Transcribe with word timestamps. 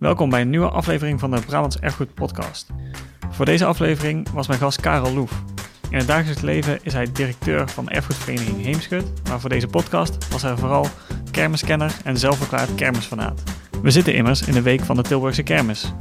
Welkom 0.00 0.30
bij 0.30 0.40
een 0.40 0.50
nieuwe 0.50 0.68
aflevering 0.70 1.20
van 1.20 1.30
de 1.30 1.40
Brabants 1.40 1.78
Erfgoed 1.78 2.14
Podcast. 2.14 2.66
Voor 3.30 3.44
deze 3.44 3.64
aflevering 3.64 4.30
was 4.30 4.48
mijn 4.48 4.60
gast 4.60 4.80
Karel 4.80 5.14
Loef. 5.14 5.42
In 5.90 5.98
het 5.98 6.06
dagelijks 6.06 6.40
leven 6.40 6.78
is 6.82 6.92
hij 6.92 7.12
directeur 7.12 7.68
van 7.68 7.88
erfgoedvereniging 7.88 8.62
Heemschut, 8.62 9.12
maar 9.28 9.40
voor 9.40 9.48
deze 9.48 9.66
podcast 9.66 10.28
was 10.28 10.42
hij 10.42 10.56
vooral 10.56 10.86
kermiskenner 11.30 11.96
en 12.04 12.16
zelfverklaard 12.16 12.74
kermisfanaat. 12.74 13.42
We 13.82 13.90
zitten 13.90 14.14
immers 14.14 14.42
in 14.42 14.52
de 14.52 14.62
week 14.62 14.80
van 14.80 14.96
de 14.96 15.02
Tilburgse 15.02 15.42
kermis. 15.42 15.92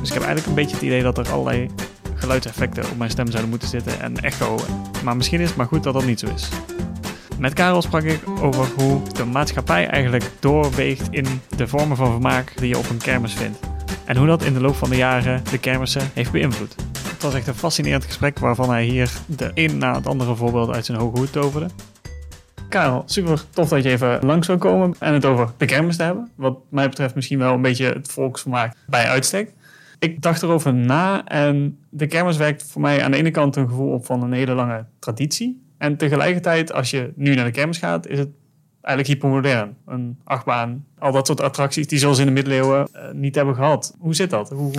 Dus 0.00 0.08
ik 0.08 0.14
heb 0.14 0.22
eigenlijk 0.22 0.46
een 0.46 0.54
beetje 0.54 0.74
het 0.74 0.84
idee 0.84 1.02
dat 1.02 1.18
er 1.18 1.30
allerlei 1.32 1.70
geluidseffecten 2.14 2.90
op 2.90 2.98
mijn 2.98 3.10
stem 3.10 3.26
zouden 3.26 3.50
moeten 3.50 3.68
zitten 3.68 4.00
en 4.00 4.16
echo. 4.16 4.58
Maar 5.04 5.16
misschien 5.16 5.40
is 5.40 5.48
het 5.48 5.56
maar 5.56 5.66
goed 5.66 5.82
dat 5.82 5.94
dat 5.94 6.04
niet 6.04 6.20
zo 6.20 6.26
is. 6.26 6.48
Met 7.38 7.52
Karel 7.52 7.82
sprak 7.82 8.02
ik 8.02 8.20
over 8.40 8.66
hoe 8.76 9.02
de 9.12 9.24
maatschappij 9.24 9.88
eigenlijk 9.88 10.30
doorweegt 10.40 11.08
in 11.10 11.26
de 11.56 11.68
vormen 11.68 11.96
van 11.96 12.10
vermaak 12.10 12.52
die 12.56 12.68
je 12.68 12.78
op 12.78 12.90
een 12.90 12.98
kermis 12.98 13.34
vindt. 13.34 13.58
En 14.04 14.16
hoe 14.16 14.26
dat 14.26 14.44
in 14.44 14.52
de 14.52 14.60
loop 14.60 14.74
van 14.74 14.90
de 14.90 14.96
jaren 14.96 15.42
de 15.50 15.58
kermissen 15.58 16.10
heeft 16.14 16.32
beïnvloed. 16.32 16.74
Het 17.08 17.22
was 17.22 17.34
echt 17.34 17.46
een 17.46 17.54
fascinerend 17.54 18.04
gesprek 18.04 18.38
waarvan 18.38 18.70
hij 18.70 18.84
hier 18.84 19.10
de 19.26 19.50
een 19.54 19.78
na 19.78 19.94
het 19.94 20.06
andere 20.06 20.34
voorbeeld 20.34 20.70
uit 20.70 20.84
zijn 20.84 20.98
hoge 20.98 21.18
hoed 21.18 21.32
toverde. 21.32 21.66
Karel, 22.68 23.02
super 23.06 23.44
tof 23.50 23.68
dat 23.68 23.82
je 23.82 23.90
even 23.90 24.24
langs 24.24 24.46
zou 24.46 24.58
komen 24.58 24.94
en 24.98 25.12
het 25.12 25.24
over 25.24 25.50
de 25.56 25.66
kermis 25.66 25.96
te 25.96 26.02
hebben. 26.02 26.30
Wat 26.34 26.58
mij 26.70 26.88
betreft 26.88 27.14
misschien 27.14 27.38
wel 27.38 27.54
een 27.54 27.62
beetje 27.62 27.86
het 27.86 28.12
volksvermaak 28.12 28.74
bij 28.86 29.04
uitstek. 29.08 29.52
Ik 29.98 30.22
dacht 30.22 30.42
erover 30.42 30.74
na 30.74 31.24
en 31.24 31.78
de 31.90 32.06
kermis 32.06 32.36
werkt 32.36 32.62
voor 32.62 32.80
mij 32.80 33.04
aan 33.04 33.10
de 33.10 33.16
ene 33.16 33.30
kant 33.30 33.56
een 33.56 33.68
gevoel 33.68 33.92
op 33.92 34.06
van 34.06 34.22
een 34.22 34.32
hele 34.32 34.54
lange 34.54 34.84
traditie. 34.98 35.66
En 35.78 35.96
tegelijkertijd, 35.96 36.72
als 36.72 36.90
je 36.90 37.12
nu 37.16 37.34
naar 37.34 37.44
de 37.44 37.50
kermis 37.50 37.78
gaat, 37.78 38.06
is 38.06 38.18
het 38.18 38.28
eigenlijk 38.80 39.14
hypermodern. 39.14 39.76
Een 39.86 40.18
achtbaan, 40.24 40.86
al 40.98 41.12
dat 41.12 41.26
soort 41.26 41.40
attracties 41.40 41.86
die 41.86 41.98
zoals 41.98 42.18
in 42.18 42.26
de 42.26 42.32
middeleeuwen 42.32 42.88
uh, 42.92 43.10
niet 43.12 43.34
hebben 43.34 43.54
gehad. 43.54 43.96
Hoe 43.98 44.14
zit 44.14 44.30
dat? 44.30 44.50
Hoe... 44.50 44.72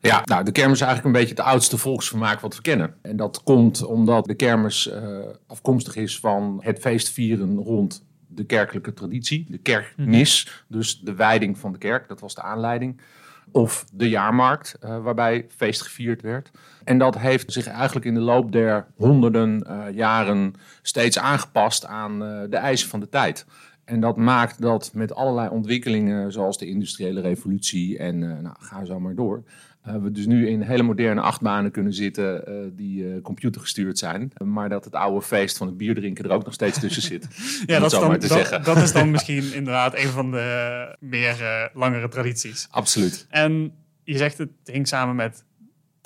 Ja, 0.00 0.22
nou, 0.24 0.44
de 0.44 0.52
kermis 0.52 0.80
is 0.80 0.86
eigenlijk 0.86 1.14
een 1.14 1.20
beetje 1.20 1.42
het 1.42 1.52
oudste 1.52 1.78
volksvermaak 1.78 2.40
wat 2.40 2.56
we 2.56 2.62
kennen. 2.62 2.94
En 3.02 3.16
dat 3.16 3.42
komt 3.42 3.84
omdat 3.84 4.24
de 4.24 4.34
kermis 4.34 4.86
uh, 4.86 5.18
afkomstig 5.46 5.96
is 5.96 6.18
van 6.18 6.60
het 6.62 6.78
feestvieren 6.78 7.56
rond 7.56 8.06
de 8.26 8.44
kerkelijke 8.44 8.94
traditie, 8.94 9.46
de 9.48 9.58
kerkmis, 9.58 10.64
dus 10.68 11.00
de 11.00 11.14
wijding 11.14 11.58
van 11.58 11.72
de 11.72 11.78
kerk, 11.78 12.08
dat 12.08 12.20
was 12.20 12.34
de 12.34 12.42
aanleiding. 12.42 13.00
Of 13.52 13.84
de 13.92 14.08
jaarmarkt, 14.08 14.76
uh, 14.84 14.98
waarbij 14.98 15.46
feest 15.56 15.82
gevierd 15.82 16.22
werd. 16.22 16.50
En 16.84 16.98
dat 16.98 17.18
heeft 17.18 17.52
zich 17.52 17.66
eigenlijk 17.66 18.06
in 18.06 18.14
de 18.14 18.20
loop 18.20 18.52
der 18.52 18.86
honderden 18.96 19.66
uh, 19.68 19.96
jaren 19.96 20.54
steeds 20.82 21.18
aangepast 21.18 21.86
aan 21.86 22.22
uh, 22.22 22.40
de 22.50 22.56
eisen 22.56 22.88
van 22.88 23.00
de 23.00 23.08
tijd. 23.08 23.46
En 23.88 24.00
dat 24.00 24.16
maakt 24.16 24.60
dat 24.60 24.90
met 24.94 25.14
allerlei 25.14 25.48
ontwikkelingen, 25.48 26.32
zoals 26.32 26.58
de 26.58 26.66
industriële 26.66 27.20
revolutie 27.20 27.98
en 27.98 28.18
nou, 28.18 28.56
ga 28.58 28.84
zo 28.84 29.00
maar 29.00 29.14
door, 29.14 29.42
we 29.82 30.10
dus 30.10 30.26
nu 30.26 30.48
in 30.48 30.60
hele 30.60 30.82
moderne 30.82 31.20
achtbanen 31.20 31.70
kunnen 31.70 31.94
zitten 31.94 32.44
uh, 32.48 32.70
die 32.72 33.20
computergestuurd 33.20 33.98
zijn. 33.98 34.32
Maar 34.44 34.68
dat 34.68 34.84
het 34.84 34.94
oude 34.94 35.22
feest 35.22 35.56
van 35.56 35.66
het 35.66 35.76
bierdrinken 35.76 36.24
er 36.24 36.30
ook 36.30 36.44
nog 36.44 36.54
steeds 36.54 36.80
tussen 36.80 37.02
zit. 37.02 37.28
ja, 37.66 37.78
dat 37.78 37.92
is, 37.92 37.98
dan, 37.98 38.10
dat, 38.10 38.64
dat 38.64 38.76
is, 38.76 38.92
dan, 38.92 39.10
misschien 39.10 39.54
inderdaad 39.54 39.94
een 39.98 40.08
van 40.08 40.30
de 40.30 40.96
meer 41.00 41.70
langere 41.74 42.08
tradities. 42.08 42.68
Absoluut. 42.70 43.26
En 43.28 43.72
je 44.04 44.16
zegt 44.16 44.38
het 44.38 44.50
hing 44.64 44.88
samen 44.88 45.16
met 45.16 45.44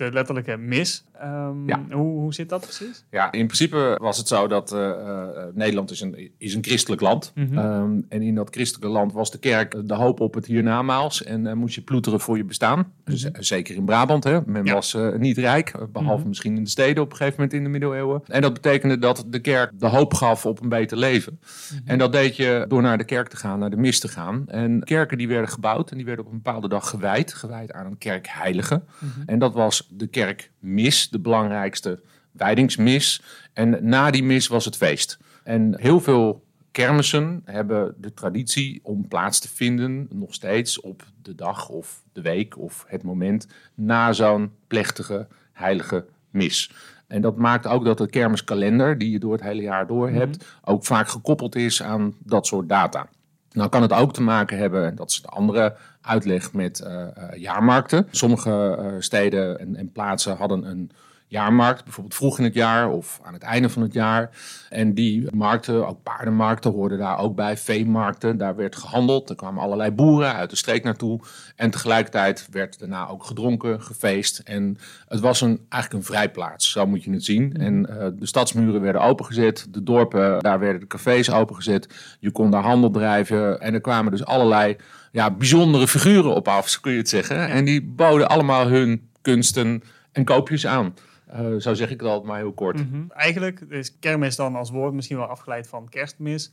de 0.07 0.13
letterlijke 0.13 0.57
mis. 0.57 1.05
Um, 1.25 1.69
ja. 1.69 1.85
hoe, 1.91 2.21
hoe 2.21 2.35
zit 2.35 2.49
dat 2.49 2.61
precies? 2.61 3.05
Ja, 3.11 3.33
in 3.33 3.47
principe 3.47 3.99
was 4.01 4.17
het 4.17 4.29
zo 4.29 4.47
dat 4.47 4.73
uh, 4.73 4.81
uh, 4.81 5.27
Nederland 5.55 5.91
is 5.91 6.01
een, 6.01 6.31
is 6.39 6.55
een 6.55 6.65
christelijk 6.65 7.01
land. 7.01 7.33
Mm 7.35 7.47
-hmm. 7.47 7.59
um, 7.59 8.07
en 8.09 8.23
in 8.23 8.35
dat 8.35 8.49
christelijke 8.51 8.89
land 8.89 9.13
was 9.13 9.31
de 9.31 9.39
kerk 9.39 9.89
de 9.89 9.95
hoop 9.95 10.21
op 10.21 10.35
het 10.35 10.47
hiernamaals. 10.47 11.25
En 11.25 11.45
uh, 11.45 11.53
moest 11.53 11.75
je 11.75 11.81
ploeteren 11.81 12.21
voor 12.21 12.37
je 12.37 12.45
bestaan. 12.45 12.79
Mm 12.79 12.85
-hmm. 13.05 13.15
dus, 13.33 13.49
zeker 13.49 13.75
in 13.75 13.85
Brabant. 13.85 14.25
Hè. 14.25 14.41
Men 14.47 14.65
ja. 14.65 14.73
was 14.73 14.97
niet 15.17 15.39
rijk, 15.39 15.73
behalve 15.93 16.21
-hmm. 16.21 16.29
misschien 16.29 16.57
in 16.57 16.65
de 16.65 16.71
steden 16.71 17.03
op 17.03 17.11
een 17.11 17.17
gegeven 17.17 17.41
moment 17.41 17.59
in 17.59 17.65
de 17.65 17.71
middeleeuwen. 17.71 18.23
En 18.27 18.43
dat 18.43 18.53
betekende 18.53 18.99
dat 18.99 19.25
de 19.27 19.41
kerk 19.41 19.71
de 19.79 19.87
hoop 19.87 20.15
gaf 20.15 20.47
op 20.47 20.63
een 20.63 20.69
beter 20.69 20.97
leven. 20.97 21.41
En 21.85 21.99
dat 21.99 22.13
deed 22.13 22.37
je 22.37 22.65
door 22.69 22.83
naar 22.83 22.99
de 22.99 23.05
kerk 23.05 23.29
te 23.29 23.37
gaan, 23.37 23.59
naar 23.59 23.71
de 23.71 23.77
mis 23.77 24.01
te 24.01 24.09
gaan. 24.09 24.45
En 24.49 24.85
kerken 24.85 25.19
die 25.19 25.29
werden 25.29 25.49
gebouwd 25.49 25.91
en 25.91 25.97
die 25.97 26.07
werden 26.07 26.25
op 26.25 26.31
een 26.31 26.43
bepaalde 26.43 26.69
dag 26.69 26.89
gewijd. 26.89 27.35
Gewijd 27.35 27.73
aan 27.73 27.87
een 27.87 27.99
kerkheilige. 27.99 28.83
En 29.27 29.39
dat 29.39 29.55
was 29.55 29.89
de 29.97 30.07
kerkmis 30.07 31.09
de 31.09 31.21
belangrijkste 31.21 32.01
wijdingsmis. 32.33 33.23
En 33.53 33.89
na 33.89 34.11
die 34.11 34.25
mis 34.25 34.47
was 34.47 34.65
het 34.65 34.77
feest. 34.77 35.19
En 35.45 35.81
heel 35.81 36.01
veel 36.01 36.45
kermissen 36.71 37.43
hebben 37.45 37.95
de 37.99 38.15
traditie 38.15 38.81
om 38.83 39.09
plaats 39.09 39.39
te 39.39 39.49
vinden, 39.49 40.07
nog 40.11 40.35
steeds 40.35 40.81
op 40.81 41.05
de 41.23 41.35
dag 41.35 41.69
of 41.69 42.03
de 42.13 42.23
week 42.23 42.59
of 42.59 42.85
het 42.89 43.03
moment 43.03 43.47
na 43.75 44.13
zo'n 44.13 44.53
plechtige 44.67 45.29
heilige 45.53 46.07
mis. 46.31 46.71
En 47.07 47.23
dat 47.23 47.37
maakt 47.37 47.67
ook 47.67 47.85
dat 47.85 47.99
de 47.99 48.09
kermiskalender, 48.09 48.99
die 48.99 49.11
je 49.11 49.19
door 49.19 49.33
het 49.33 49.43
hele 49.43 49.63
jaar 49.63 49.87
door 49.87 50.11
hebt, 50.11 50.37
-hmm. 50.37 50.75
ook 50.75 50.85
vaak 50.85 51.09
gekoppeld 51.09 51.55
is 51.55 51.83
aan 51.83 52.15
dat 52.19 52.47
soort 52.47 52.69
data. 52.69 53.09
Nou 53.53 53.69
kan 53.69 53.83
het 53.83 53.93
ook 53.93 54.13
te 54.13 54.23
maken 54.23 54.59
hebben, 54.59 54.87
en 54.87 54.95
dat 54.95 55.11
is 55.11 55.23
de 55.23 55.29
andere 55.29 55.75
uitleg, 56.01 56.53
met 56.53 56.83
uh, 56.87 57.07
jaarmarkten. 57.35 58.07
Sommige 58.11 58.79
uh, 58.81 58.87
steden 58.99 59.59
en, 59.59 59.77
en 59.77 59.93
plaatsen 59.93 60.37
hadden 60.37 60.65
een 60.65 60.91
jaarmarkt, 61.33 61.85
bijvoorbeeld 61.85 62.15
vroeg 62.15 62.39
in 62.39 62.45
het 62.45 62.55
jaar 62.55 62.91
of 62.91 63.21
aan 63.23 63.33
het 63.33 63.43
einde 63.43 63.69
van 63.69 63.83
het 63.83 63.93
jaar. 63.93 64.31
En 64.69 64.95
die 64.95 65.27
markten, 65.35 65.89
ook 65.89 66.03
paardenmarkten, 66.03 66.73
hoorden 66.73 66.99
daar 66.99 67.19
ook 67.19 67.35
bij, 67.35 67.57
veemarkten. 67.57 68.39
Daar 68.39 68.57
werd 68.57 68.77
gehandeld, 68.77 69.31
er 69.31 69.37
kwamen 69.37 69.63
allerlei 69.63 69.91
boeren 69.91 70.35
uit 70.35 70.51
de 70.51 70.57
streek 70.57 70.85
naartoe. 70.85 71.21
En 71.57 71.71
tegelijkertijd 71.71 72.49
werd 72.51 72.79
daarna 72.79 73.09
ook 73.09 73.25
gedronken, 73.25 73.83
gefeest. 73.83 74.39
En 74.39 74.79
het 75.09 75.21
was 75.21 75.41
een, 75.41 75.61
eigenlijk 75.69 75.93
een 76.05 76.15
vrijplaats, 76.15 76.71
zo 76.71 76.87
moet 76.87 77.05
je 77.05 77.13
het 77.13 77.25
zien. 77.25 77.57
En 77.57 77.87
uh, 77.91 77.97
de 78.19 78.27
stadsmuren 78.27 78.81
werden 78.81 79.03
opengezet, 79.03 79.67
de 79.71 79.83
dorpen, 79.83 80.41
daar 80.41 80.59
werden 80.59 80.81
de 80.81 80.87
cafés 80.87 81.31
opengezet. 81.31 82.17
Je 82.21 82.31
kon 82.31 82.51
daar 82.51 82.63
handel 82.63 82.91
drijven 82.91 83.61
en 83.61 83.75
er 83.75 83.81
kwamen 83.81 84.11
dus 84.11 84.25
allerlei 84.25 84.77
ja, 85.13 85.31
bijzondere 85.31 85.89
figuren 85.89 86.35
op 86.35 86.49
af, 86.49 86.81
kun 86.81 86.93
je 86.93 86.99
het 86.99 87.09
zeggen. 87.09 87.49
En 87.49 87.65
die 87.65 87.83
boden 87.83 88.29
allemaal 88.29 88.69
hun 88.69 89.09
kunsten 89.23 89.83
en 90.13 90.25
koopjes 90.25 90.67
aan. 90.67 90.95
Uh, 91.33 91.61
zo 91.61 91.75
zeg 91.75 91.91
ik 91.91 92.01
het 92.01 92.09
altijd 92.09 92.27
maar 92.27 92.39
heel 92.39 92.53
kort. 92.53 92.81
-hmm. 92.81 93.11
Eigenlijk 93.11 93.61
is 93.61 93.99
kermis 93.99 94.37
dan 94.37 94.57
als 94.57 94.71
woord 94.71 94.93
misschien 94.93 95.17
wel 95.17 95.27
afgeleid 95.27 95.69
van 95.69 95.89
kerstmis. 95.89 96.53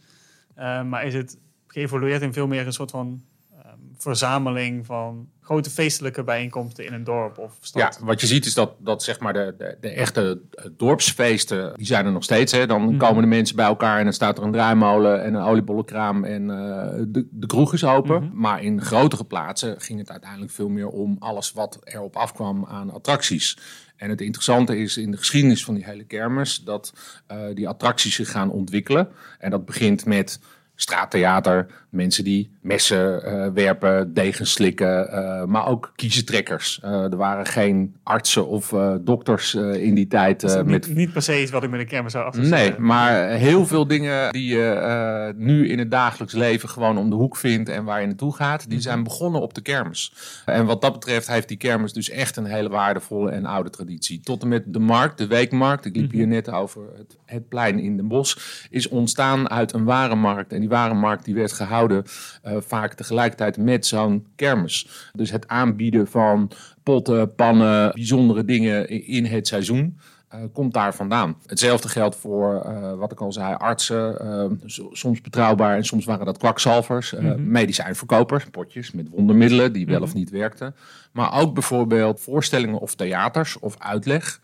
Uh, 0.57 0.83
maar 0.83 1.05
is 1.05 1.13
het 1.13 1.37
geëvolueerd 1.67 2.21
in 2.21 2.33
veel 2.33 2.47
meer 2.47 2.65
een 2.65 2.73
soort 2.73 2.91
van 2.91 3.23
um, 3.65 3.91
verzameling 3.97 4.85
van 4.85 5.29
grote 5.49 5.69
feestelijke 5.69 6.23
bijeenkomsten 6.23 6.85
in 6.85 6.93
een 6.93 7.03
dorp 7.03 7.37
of 7.37 7.57
stad? 7.61 7.97
Ja, 7.99 8.05
wat 8.05 8.21
je 8.21 8.27
ziet 8.27 8.45
is 8.45 8.53
dat, 8.53 8.71
dat 8.79 9.03
zeg 9.03 9.19
maar 9.19 9.33
de, 9.33 9.55
de, 9.57 9.77
de 9.81 9.89
echte 9.89 10.41
dorpsfeesten, 10.77 11.73
die 11.75 11.85
zijn 11.85 12.05
er 12.05 12.11
nog 12.11 12.23
steeds. 12.23 12.51
Hè. 12.51 12.67
Dan 12.67 12.81
mm 12.81 12.87
-hmm. 12.87 12.97
komen 12.97 13.21
de 13.21 13.27
mensen 13.27 13.55
bij 13.55 13.65
elkaar 13.65 13.97
en 13.97 14.03
dan 14.03 14.13
staat 14.13 14.37
er 14.37 14.43
een 14.43 14.51
draaimolen 14.51 15.23
en 15.23 15.33
een 15.33 15.43
oliebollenkraam 15.43 16.23
en 16.23 16.41
uh, 16.41 17.05
de, 17.07 17.27
de 17.31 17.47
kroeg 17.47 17.73
is 17.73 17.83
open. 17.83 18.21
Mm 18.21 18.29
-hmm. 18.29 18.39
Maar 18.39 18.63
in 18.63 18.81
grotere 18.81 19.23
plaatsen 19.23 19.81
ging 19.81 19.99
het 19.99 20.11
uiteindelijk 20.11 20.51
veel 20.51 20.69
meer 20.69 20.87
om 20.87 21.15
alles 21.19 21.51
wat 21.51 21.79
erop 21.83 22.15
afkwam 22.15 22.65
aan 22.65 22.91
attracties. 22.91 23.57
En 23.95 24.09
het 24.09 24.21
interessante 24.21 24.77
is 24.77 24.97
in 24.97 25.11
de 25.11 25.17
geschiedenis 25.17 25.63
van 25.63 25.73
die 25.73 25.85
hele 25.85 26.03
kermis 26.03 26.63
dat 26.63 26.93
uh, 27.31 27.37
die 27.53 27.67
attracties 27.67 28.15
zich 28.15 28.31
gaan 28.31 28.51
ontwikkelen. 28.51 29.09
En 29.39 29.49
dat 29.49 29.65
begint 29.65 30.05
met 30.05 30.39
straattheater, 30.81 31.65
mensen 31.89 32.23
die 32.23 32.49
messen 32.61 33.21
uh, 33.25 33.47
werpen, 33.53 34.13
degens 34.13 34.51
slikken, 34.51 35.09
uh, 35.11 35.43
maar 35.43 35.67
ook 35.67 35.91
kiezentrekkers. 35.95 36.79
Uh, 36.85 37.03
er 37.03 37.15
waren 37.15 37.45
geen 37.45 37.95
artsen 38.03 38.47
of 38.47 38.75
dokters 39.01 39.53
in 39.53 39.93
die 39.93 40.07
tijd. 40.07 40.39
Dus 40.39 40.55
met... 40.55 40.65
niet, 40.65 40.95
niet 40.95 41.13
per 41.13 41.21
se 41.21 41.41
iets 41.41 41.51
wat 41.51 41.63
ik 41.63 41.69
met 41.69 41.79
een 41.79 41.87
kermis 41.87 42.11
zou 42.11 42.25
associëren. 42.25 42.59
Nee, 42.59 42.79
maar 42.79 43.29
heel 43.29 43.65
veel 43.65 43.87
dingen 43.87 44.31
die 44.31 44.55
je 44.55 45.33
nu 45.35 45.69
in 45.69 45.79
het 45.79 45.91
dagelijks 45.91 46.33
leven 46.33 46.69
gewoon 46.69 46.97
om 46.97 47.09
de 47.09 47.15
hoek 47.15 47.35
vindt 47.35 47.69
en 47.69 47.83
waar 47.83 48.01
je 48.01 48.07
naartoe 48.07 48.35
gaat, 48.35 48.69
die 48.69 48.81
zijn 48.81 49.03
begonnen 49.03 49.41
op 49.41 49.53
de 49.53 49.61
kermis. 49.61 50.13
En 50.45 50.65
wat 50.65 50.81
dat 50.81 50.93
betreft 50.93 51.27
heeft 51.27 51.47
die 51.47 51.57
kermis 51.57 51.93
dus 51.93 52.09
echt 52.09 52.37
een 52.37 52.45
hele 52.45 52.69
waardevolle 52.69 53.31
en 53.31 53.45
oude 53.45 53.69
traditie. 53.69 54.19
Tot 54.19 54.41
en 54.41 54.47
met 54.47 54.63
de 54.65 54.79
markt, 54.79 55.17
de 55.17 55.27
weekmarkt, 55.27 55.85
ik 55.85 55.95
liep 55.95 56.11
hier 56.11 56.27
net 56.27 56.49
over 56.49 56.81
het, 56.97 57.17
het 57.25 57.47
plein 57.47 57.79
in 57.79 57.97
Den 57.97 58.07
Bosch, 58.07 58.37
is 58.69 58.87
ontstaan 58.87 59.49
uit 59.49 59.73
een 59.73 59.83
warenmarkt. 59.83 60.53
En 60.53 60.59
die 60.59 60.68
warenmarkt 60.69 61.25
die 61.25 61.35
werd 61.35 61.51
gehouden 61.51 62.03
uh, 62.47 62.57
vaak 62.59 62.93
tegelijkertijd 62.93 63.57
met 63.57 63.85
zo'n 63.85 64.27
kermis. 64.35 65.09
Dus 65.13 65.31
het 65.31 65.47
aanbieden 65.47 66.07
van 66.07 66.51
potten, 66.83 67.35
pannen, 67.35 67.91
bijzondere 67.93 68.45
dingen 68.45 68.89
in 69.07 69.25
het 69.25 69.47
seizoen. 69.47 69.97
Uh, 70.35 70.41
komt 70.53 70.73
daar 70.73 70.95
vandaan. 70.95 71.35
Hetzelfde 71.45 71.87
geldt 71.87 72.15
voor, 72.15 72.63
uh, 72.65 72.93
wat 72.93 73.11
ik 73.11 73.21
al 73.21 73.31
zei, 73.31 73.55
artsen, 73.55 74.17
uh, 74.23 74.81
soms 74.91 75.21
betrouwbaar 75.21 75.75
en 75.75 75.85
soms 75.85 76.05
waren 76.05 76.25
dat 76.25 76.37
kwakzalvers, 76.37 77.13
mm 77.13 77.19
-hmm. 77.19 77.51
medicijnverkopers, 77.51 78.45
potjes 78.45 78.91
met 78.91 79.09
wondermiddelen 79.09 79.73
die 79.73 79.85
wel 79.85 79.95
mm 79.95 80.01
-hmm. 80.01 80.11
of 80.11 80.17
niet 80.17 80.29
werkten. 80.29 80.75
Maar 81.11 81.39
ook 81.39 81.53
bijvoorbeeld 81.53 82.21
voorstellingen 82.21 82.79
of 82.79 82.95
theaters 82.95 83.59
of 83.59 83.75
uitleg. 83.77 84.39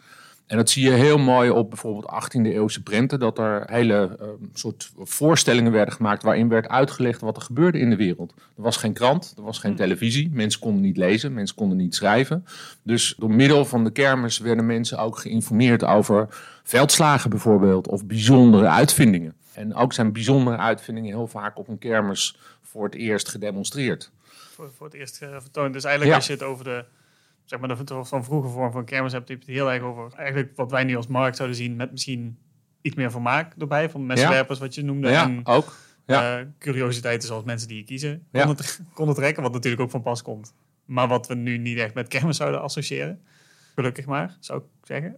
En 0.45 0.57
dat 0.57 0.69
zie 0.69 0.83
je 0.83 0.91
heel 0.91 1.17
mooi 1.17 1.49
op 1.49 1.69
bijvoorbeeld 1.69 2.23
18e 2.23 2.41
eeuwse 2.41 2.83
prenten, 2.83 3.19
dat 3.19 3.37
er 3.37 3.63
hele 3.65 4.17
uh, 4.21 4.27
soort 4.53 4.91
voorstellingen 4.97 5.71
werden 5.71 5.93
gemaakt 5.93 6.23
waarin 6.23 6.49
werd 6.49 6.67
uitgelegd 6.67 7.21
wat 7.21 7.35
er 7.35 7.41
gebeurde 7.41 7.79
in 7.79 7.89
de 7.89 7.95
wereld. 7.95 8.33
Er 8.37 8.63
was 8.63 8.77
geen 8.77 8.93
krant, 8.93 9.33
er 9.37 9.43
was 9.43 9.59
geen 9.59 9.71
hm. 9.71 9.77
televisie, 9.77 10.29
mensen 10.33 10.59
konden 10.59 10.81
niet 10.81 10.97
lezen, 10.97 11.33
mensen 11.33 11.55
konden 11.55 11.77
niet 11.77 11.95
schrijven. 11.95 12.45
Dus 12.83 13.15
door 13.17 13.31
middel 13.31 13.65
van 13.65 13.83
de 13.83 13.91
kermis 13.91 14.37
werden 14.37 14.65
mensen 14.65 14.97
ook 14.97 15.17
geïnformeerd 15.17 15.83
over 15.83 16.27
veldslagen 16.63 17.29
bijvoorbeeld 17.29 17.87
of 17.87 18.05
bijzondere 18.05 18.67
uitvindingen. 18.67 19.35
En 19.53 19.75
ook 19.75 19.93
zijn 19.93 20.13
bijzondere 20.13 20.57
uitvindingen 20.57 21.09
heel 21.09 21.27
vaak 21.27 21.57
op 21.57 21.67
een 21.67 21.77
kermis 21.77 22.37
voor 22.61 22.83
het 22.83 22.95
eerst 22.95 23.29
gedemonstreerd. 23.29 24.11
Voor, 24.53 24.71
voor 24.77 24.85
het 24.85 24.95
eerst 24.95 25.21
uh, 25.23 25.29
vertoond. 25.39 25.73
Dus 25.73 25.83
eigenlijk 25.83 26.15
als 26.15 26.27
je 26.27 26.33
het 26.33 26.43
over 26.43 26.63
de 26.63 26.85
zeg 27.45 27.59
maar, 27.59 27.85
de, 27.85 28.03
van 28.03 28.23
vroege 28.23 28.47
vorm 28.47 28.71
van 28.71 28.85
kermis 28.85 29.11
hebt, 29.11 29.29
heb 29.29 29.41
je 29.41 29.45
het 29.45 29.55
heel 29.55 29.71
erg 29.71 29.83
over 29.83 30.13
eigenlijk 30.13 30.55
wat 30.55 30.71
wij 30.71 30.83
nu 30.83 30.95
als 30.95 31.07
markt 31.07 31.35
zouden 31.35 31.57
zien, 31.57 31.75
met 31.75 31.91
misschien 31.91 32.37
iets 32.81 32.95
meer 32.95 33.11
vermaak 33.11 33.53
erbij, 33.57 33.89
van 33.89 34.05
meswerpers, 34.05 34.59
wat 34.59 34.75
je 34.75 34.83
noemde. 34.83 35.09
Ja, 35.09 35.23
en, 35.23 35.41
ook. 35.43 35.75
Ja. 36.05 36.39
Uh, 36.39 36.45
curiositeiten 36.59 37.27
zoals 37.27 37.43
mensen 37.43 37.67
die 37.67 37.77
je 37.77 37.83
kiezen, 37.83 38.27
konden, 38.31 38.65
ja. 38.95 39.13
trekken, 39.13 39.43
wat 39.43 39.53
natuurlijk 39.53 39.81
ook 39.81 39.89
van 39.89 40.01
pas 40.01 40.21
komt. 40.21 40.53
Maar 40.85 41.07
wat 41.07 41.27
we 41.27 41.35
nu 41.35 41.57
niet 41.57 41.77
echt 41.77 41.93
met 41.93 42.07
kermis 42.07 42.37
zouden 42.37 42.61
associëren. 42.61 43.21
Gelukkig 43.75 44.05
maar, 44.05 44.37
zou 44.39 44.59
ik 44.59 44.65
zeggen. 44.83 45.15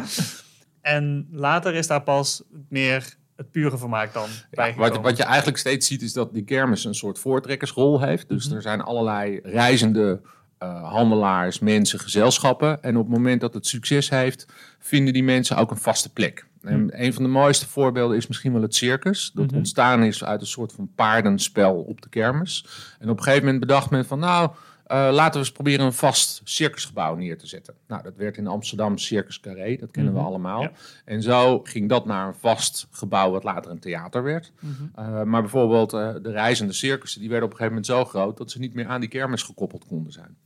en 0.80 1.28
later 1.30 1.74
is 1.74 1.86
daar 1.86 2.02
pas 2.02 2.42
meer 2.68 3.16
het 3.36 3.50
pure 3.50 3.78
vermaak 3.78 4.12
dan 4.12 4.28
ja, 4.50 4.74
wat, 4.74 5.00
wat, 5.00 5.16
je 5.16 5.22
eigenlijk 5.22 5.58
steeds 5.58 5.86
ziet 5.86 6.02
is 6.02 6.12
dat 6.12 6.32
die 6.32 6.44
kermis 6.44 6.84
een 6.84 6.94
soort 6.94 7.18
voortrekkersrol 7.18 8.00
heeft. 8.00 8.28
Dus 8.28 8.46
mhm. 8.46 8.56
er 8.56 8.62
zijn 8.62 8.80
allerlei 8.80 9.40
reizende 9.42 10.20
uh, 10.62 10.90
handelaars, 10.92 11.58
mensen, 11.58 11.98
gezelschappen. 11.98 12.82
En 12.82 12.96
op 12.96 13.06
het 13.06 13.16
moment 13.16 13.40
dat 13.40 13.54
het 13.54 13.66
succes 13.66 14.10
heeft, 14.10 14.46
vinden 14.78 15.12
die 15.12 15.24
mensen 15.24 15.56
ook 15.56 15.70
een 15.70 15.76
vaste 15.76 16.12
plek. 16.12 16.46
En 16.62 16.84
mhm. 16.84 17.02
een 17.02 17.12
van 17.14 17.22
de 17.22 17.28
mooiste 17.28 17.68
voorbeelden 17.68 18.16
is 18.16 18.26
misschien 18.26 18.52
wel 18.52 18.62
het 18.62 18.74
circus. 18.74 19.30
Dat 19.34 19.46
mhm. 19.46 19.56
ontstaan 19.56 20.02
is 20.02 20.24
uit 20.24 20.40
een 20.40 20.46
soort 20.46 20.72
van 20.72 20.90
paardenspel 20.94 21.74
op 21.74 22.02
de 22.02 22.08
kermis. 22.08 22.66
En 22.98 23.10
op 23.10 23.16
een 23.16 23.22
gegeven 23.22 23.44
moment 23.44 23.60
bedacht 23.60 23.90
men 23.90 24.06
van 24.06 24.18
nou, 24.18 24.50
uh, 24.92 25.08
laten 25.12 25.32
we 25.32 25.38
eens 25.38 25.52
proberen 25.52 25.86
een 25.86 25.92
vast 25.92 26.40
circusgebouw 26.44 27.14
neer 27.14 27.38
te 27.38 27.46
zetten. 27.46 27.74
Nou, 27.86 28.02
dat 28.02 28.16
werd 28.16 28.36
in 28.36 28.46
Amsterdam 28.46 28.98
Circus 28.98 29.40
Carré, 29.40 29.76
dat 29.76 29.90
kennen 29.90 30.12
we 30.12 30.18
mhm. 30.18 30.28
allemaal. 30.28 30.68
En 31.04 31.22
zo 31.22 31.60
ging 31.60 31.88
dat 31.88 32.06
naar 32.06 32.26
een 32.26 32.34
vast 32.34 32.88
gebouw 32.90 33.30
wat 33.30 33.44
later 33.44 33.70
een 33.70 33.78
theater 33.78 34.22
werd. 34.22 34.52
Mhm. 34.60 34.72
Eh, 34.94 35.22
maar 35.22 35.40
bijvoorbeeld 35.40 35.92
uh, 35.92 36.14
de 36.22 36.30
reizende 36.30 36.72
circussen, 36.72 37.20
die 37.20 37.28
werden 37.28 37.48
op 37.48 37.52
een 37.52 37.60
gegeven 37.60 37.82
moment 37.82 38.06
zo 38.06 38.18
groot 38.18 38.36
dat 38.36 38.50
ze 38.50 38.58
niet 38.58 38.74
meer 38.74 38.86
aan 38.86 39.00
die 39.00 39.08
kermis 39.08 39.42
gekoppeld 39.42 39.86
konden 39.86 40.12
zijn. 40.12 40.36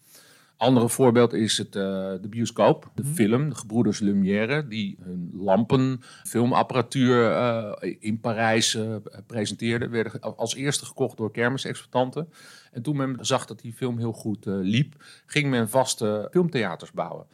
Andere 0.65 0.89
voorbeeld 0.89 1.33
is 1.33 1.59
het, 1.59 1.77
uh, 1.77 1.83
de 2.21 2.29
bioscoop, 2.29 2.91
de 2.95 3.03
mhm. 3.03 3.13
film, 3.13 3.49
de 3.49 3.55
gebroeders 3.55 3.99
Lumière, 3.99 4.69
die 4.69 4.97
hun 5.03 5.31
lampen, 5.35 6.01
filmapparatuur 6.23 7.31
uh, 7.31 7.73
in 8.01 8.21
Parijs 8.21 8.75
uh, 8.75 8.97
presenteerden, 9.27 9.91
werden 9.91 10.21
als 10.37 10.55
eerste 10.55 10.85
gekocht 10.85 11.17
door 11.17 11.31
kermisexploitanten. 11.31 12.29
En 12.73 12.83
toen 12.83 12.97
men 12.97 13.17
zag 13.21 13.47
dat 13.47 13.61
die 13.61 13.73
film 13.73 13.99
heel 13.99 14.13
goed 14.13 14.45
liep, 14.47 15.05
ging 15.27 15.51
men 15.51 15.69
vaste 15.69 16.29
filmtheaters 16.31 16.93
bouwen. 16.93 17.27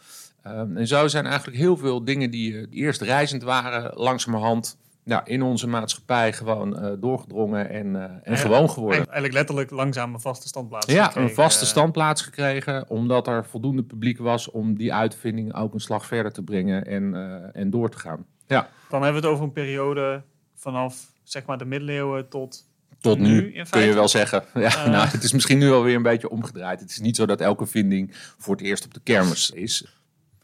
Ehm, 0.43 0.77
en 0.77 0.87
zo 0.87 1.09
zijn 1.09 1.27
eigenlijk 1.27 1.59
heel 1.59 1.77
veel 1.77 2.05
dingen 2.05 2.31
die 2.31 2.69
eerst 2.71 3.01
reizend 3.01 3.43
waren, 3.43 3.93
langzamerhand 3.95 4.79
ja, 5.11 5.25
in 5.25 5.43
onze 5.43 5.67
maatschappij 5.67 6.33
gewoon 6.33 6.85
uh, 6.85 6.93
doorgedrongen 6.99 7.71
en, 7.71 7.87
uh, 7.87 8.05
en 8.23 8.37
gewoon 8.37 8.71
geworden. 8.71 8.99
Eigenlijk 8.99 9.33
letterlijk 9.33 9.71
langzaam 9.71 10.15
een 10.15 10.21
vaste 10.21 10.49
standplaats 10.49 10.87
ja, 10.87 11.05
gekregen. 11.05 11.29
een 11.29 11.35
vaste 11.35 11.67
standplaats 11.67 12.23
gekregen, 12.23 12.85
omdat 12.89 13.27
er 13.27 13.45
voldoende 13.45 13.83
publiek 13.83 14.19
was 14.19 14.51
om 14.51 14.77
die 14.77 14.95
uitvinding 14.95 15.55
ook 15.55 15.75
een 15.75 15.81
slag 15.81 16.07
verder 16.07 16.33
te 16.33 16.43
brengen 16.43 16.87
en, 16.87 17.15
uh, 17.15 17.61
en 17.63 17.71
door 17.71 17.91
te 17.91 17.99
gaan. 17.99 18.27
Ja. 18.47 18.69
Dan 18.89 19.03
hebben 19.03 19.21
we 19.21 19.27
het 19.27 19.37
over 19.37 19.45
een 19.45 19.53
periode 19.53 20.23
vanaf 20.55 21.07
zeg 21.23 21.45
maar 21.45 21.59
de 21.59 21.65
middeleeuwen 21.65 22.29
tot 22.29 22.69
tot 23.01 23.19
nu, 23.19 23.53
nu 23.53 23.63
kun 23.71 23.81
je 23.81 23.95
wel 23.95 24.09
zeggen. 24.09 24.45
Ja, 24.55 24.89
nou, 24.89 25.09
het 25.09 25.23
is 25.23 25.33
misschien 25.33 25.59
nu 25.59 25.71
alweer 25.71 25.95
een 25.95 26.03
beetje 26.03 26.31
omgedraaid. 26.31 26.81
Het 26.81 26.91
is 26.91 26.99
niet 26.99 27.17
zo 27.17 27.27
dat 27.27 27.41
elke 27.41 27.67
vinding 27.67 28.11
voor 28.39 28.57
het 28.57 28.65
eerst 28.65 28.85
op 28.85 28.95
de 28.95 29.01
kermis 29.03 29.51
is. 29.51 30.00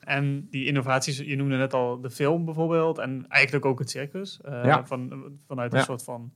En 0.06 0.46
die 0.50 0.66
innovaties, 0.66 1.18
je 1.18 1.36
noemde 1.36 1.56
net 1.56 1.74
al 1.74 2.00
de 2.00 2.10
film 2.10 2.44
bijvoorbeeld, 2.44 2.98
en 2.98 3.24
eigenlijk 3.28 3.64
ook 3.64 3.78
het 3.78 3.90
circus. 3.90 4.40
Uh, 4.48 4.78
van, 4.84 5.32
vanuit 5.46 5.72
een 5.72 5.82
soort 5.82 6.04
van 6.04 6.32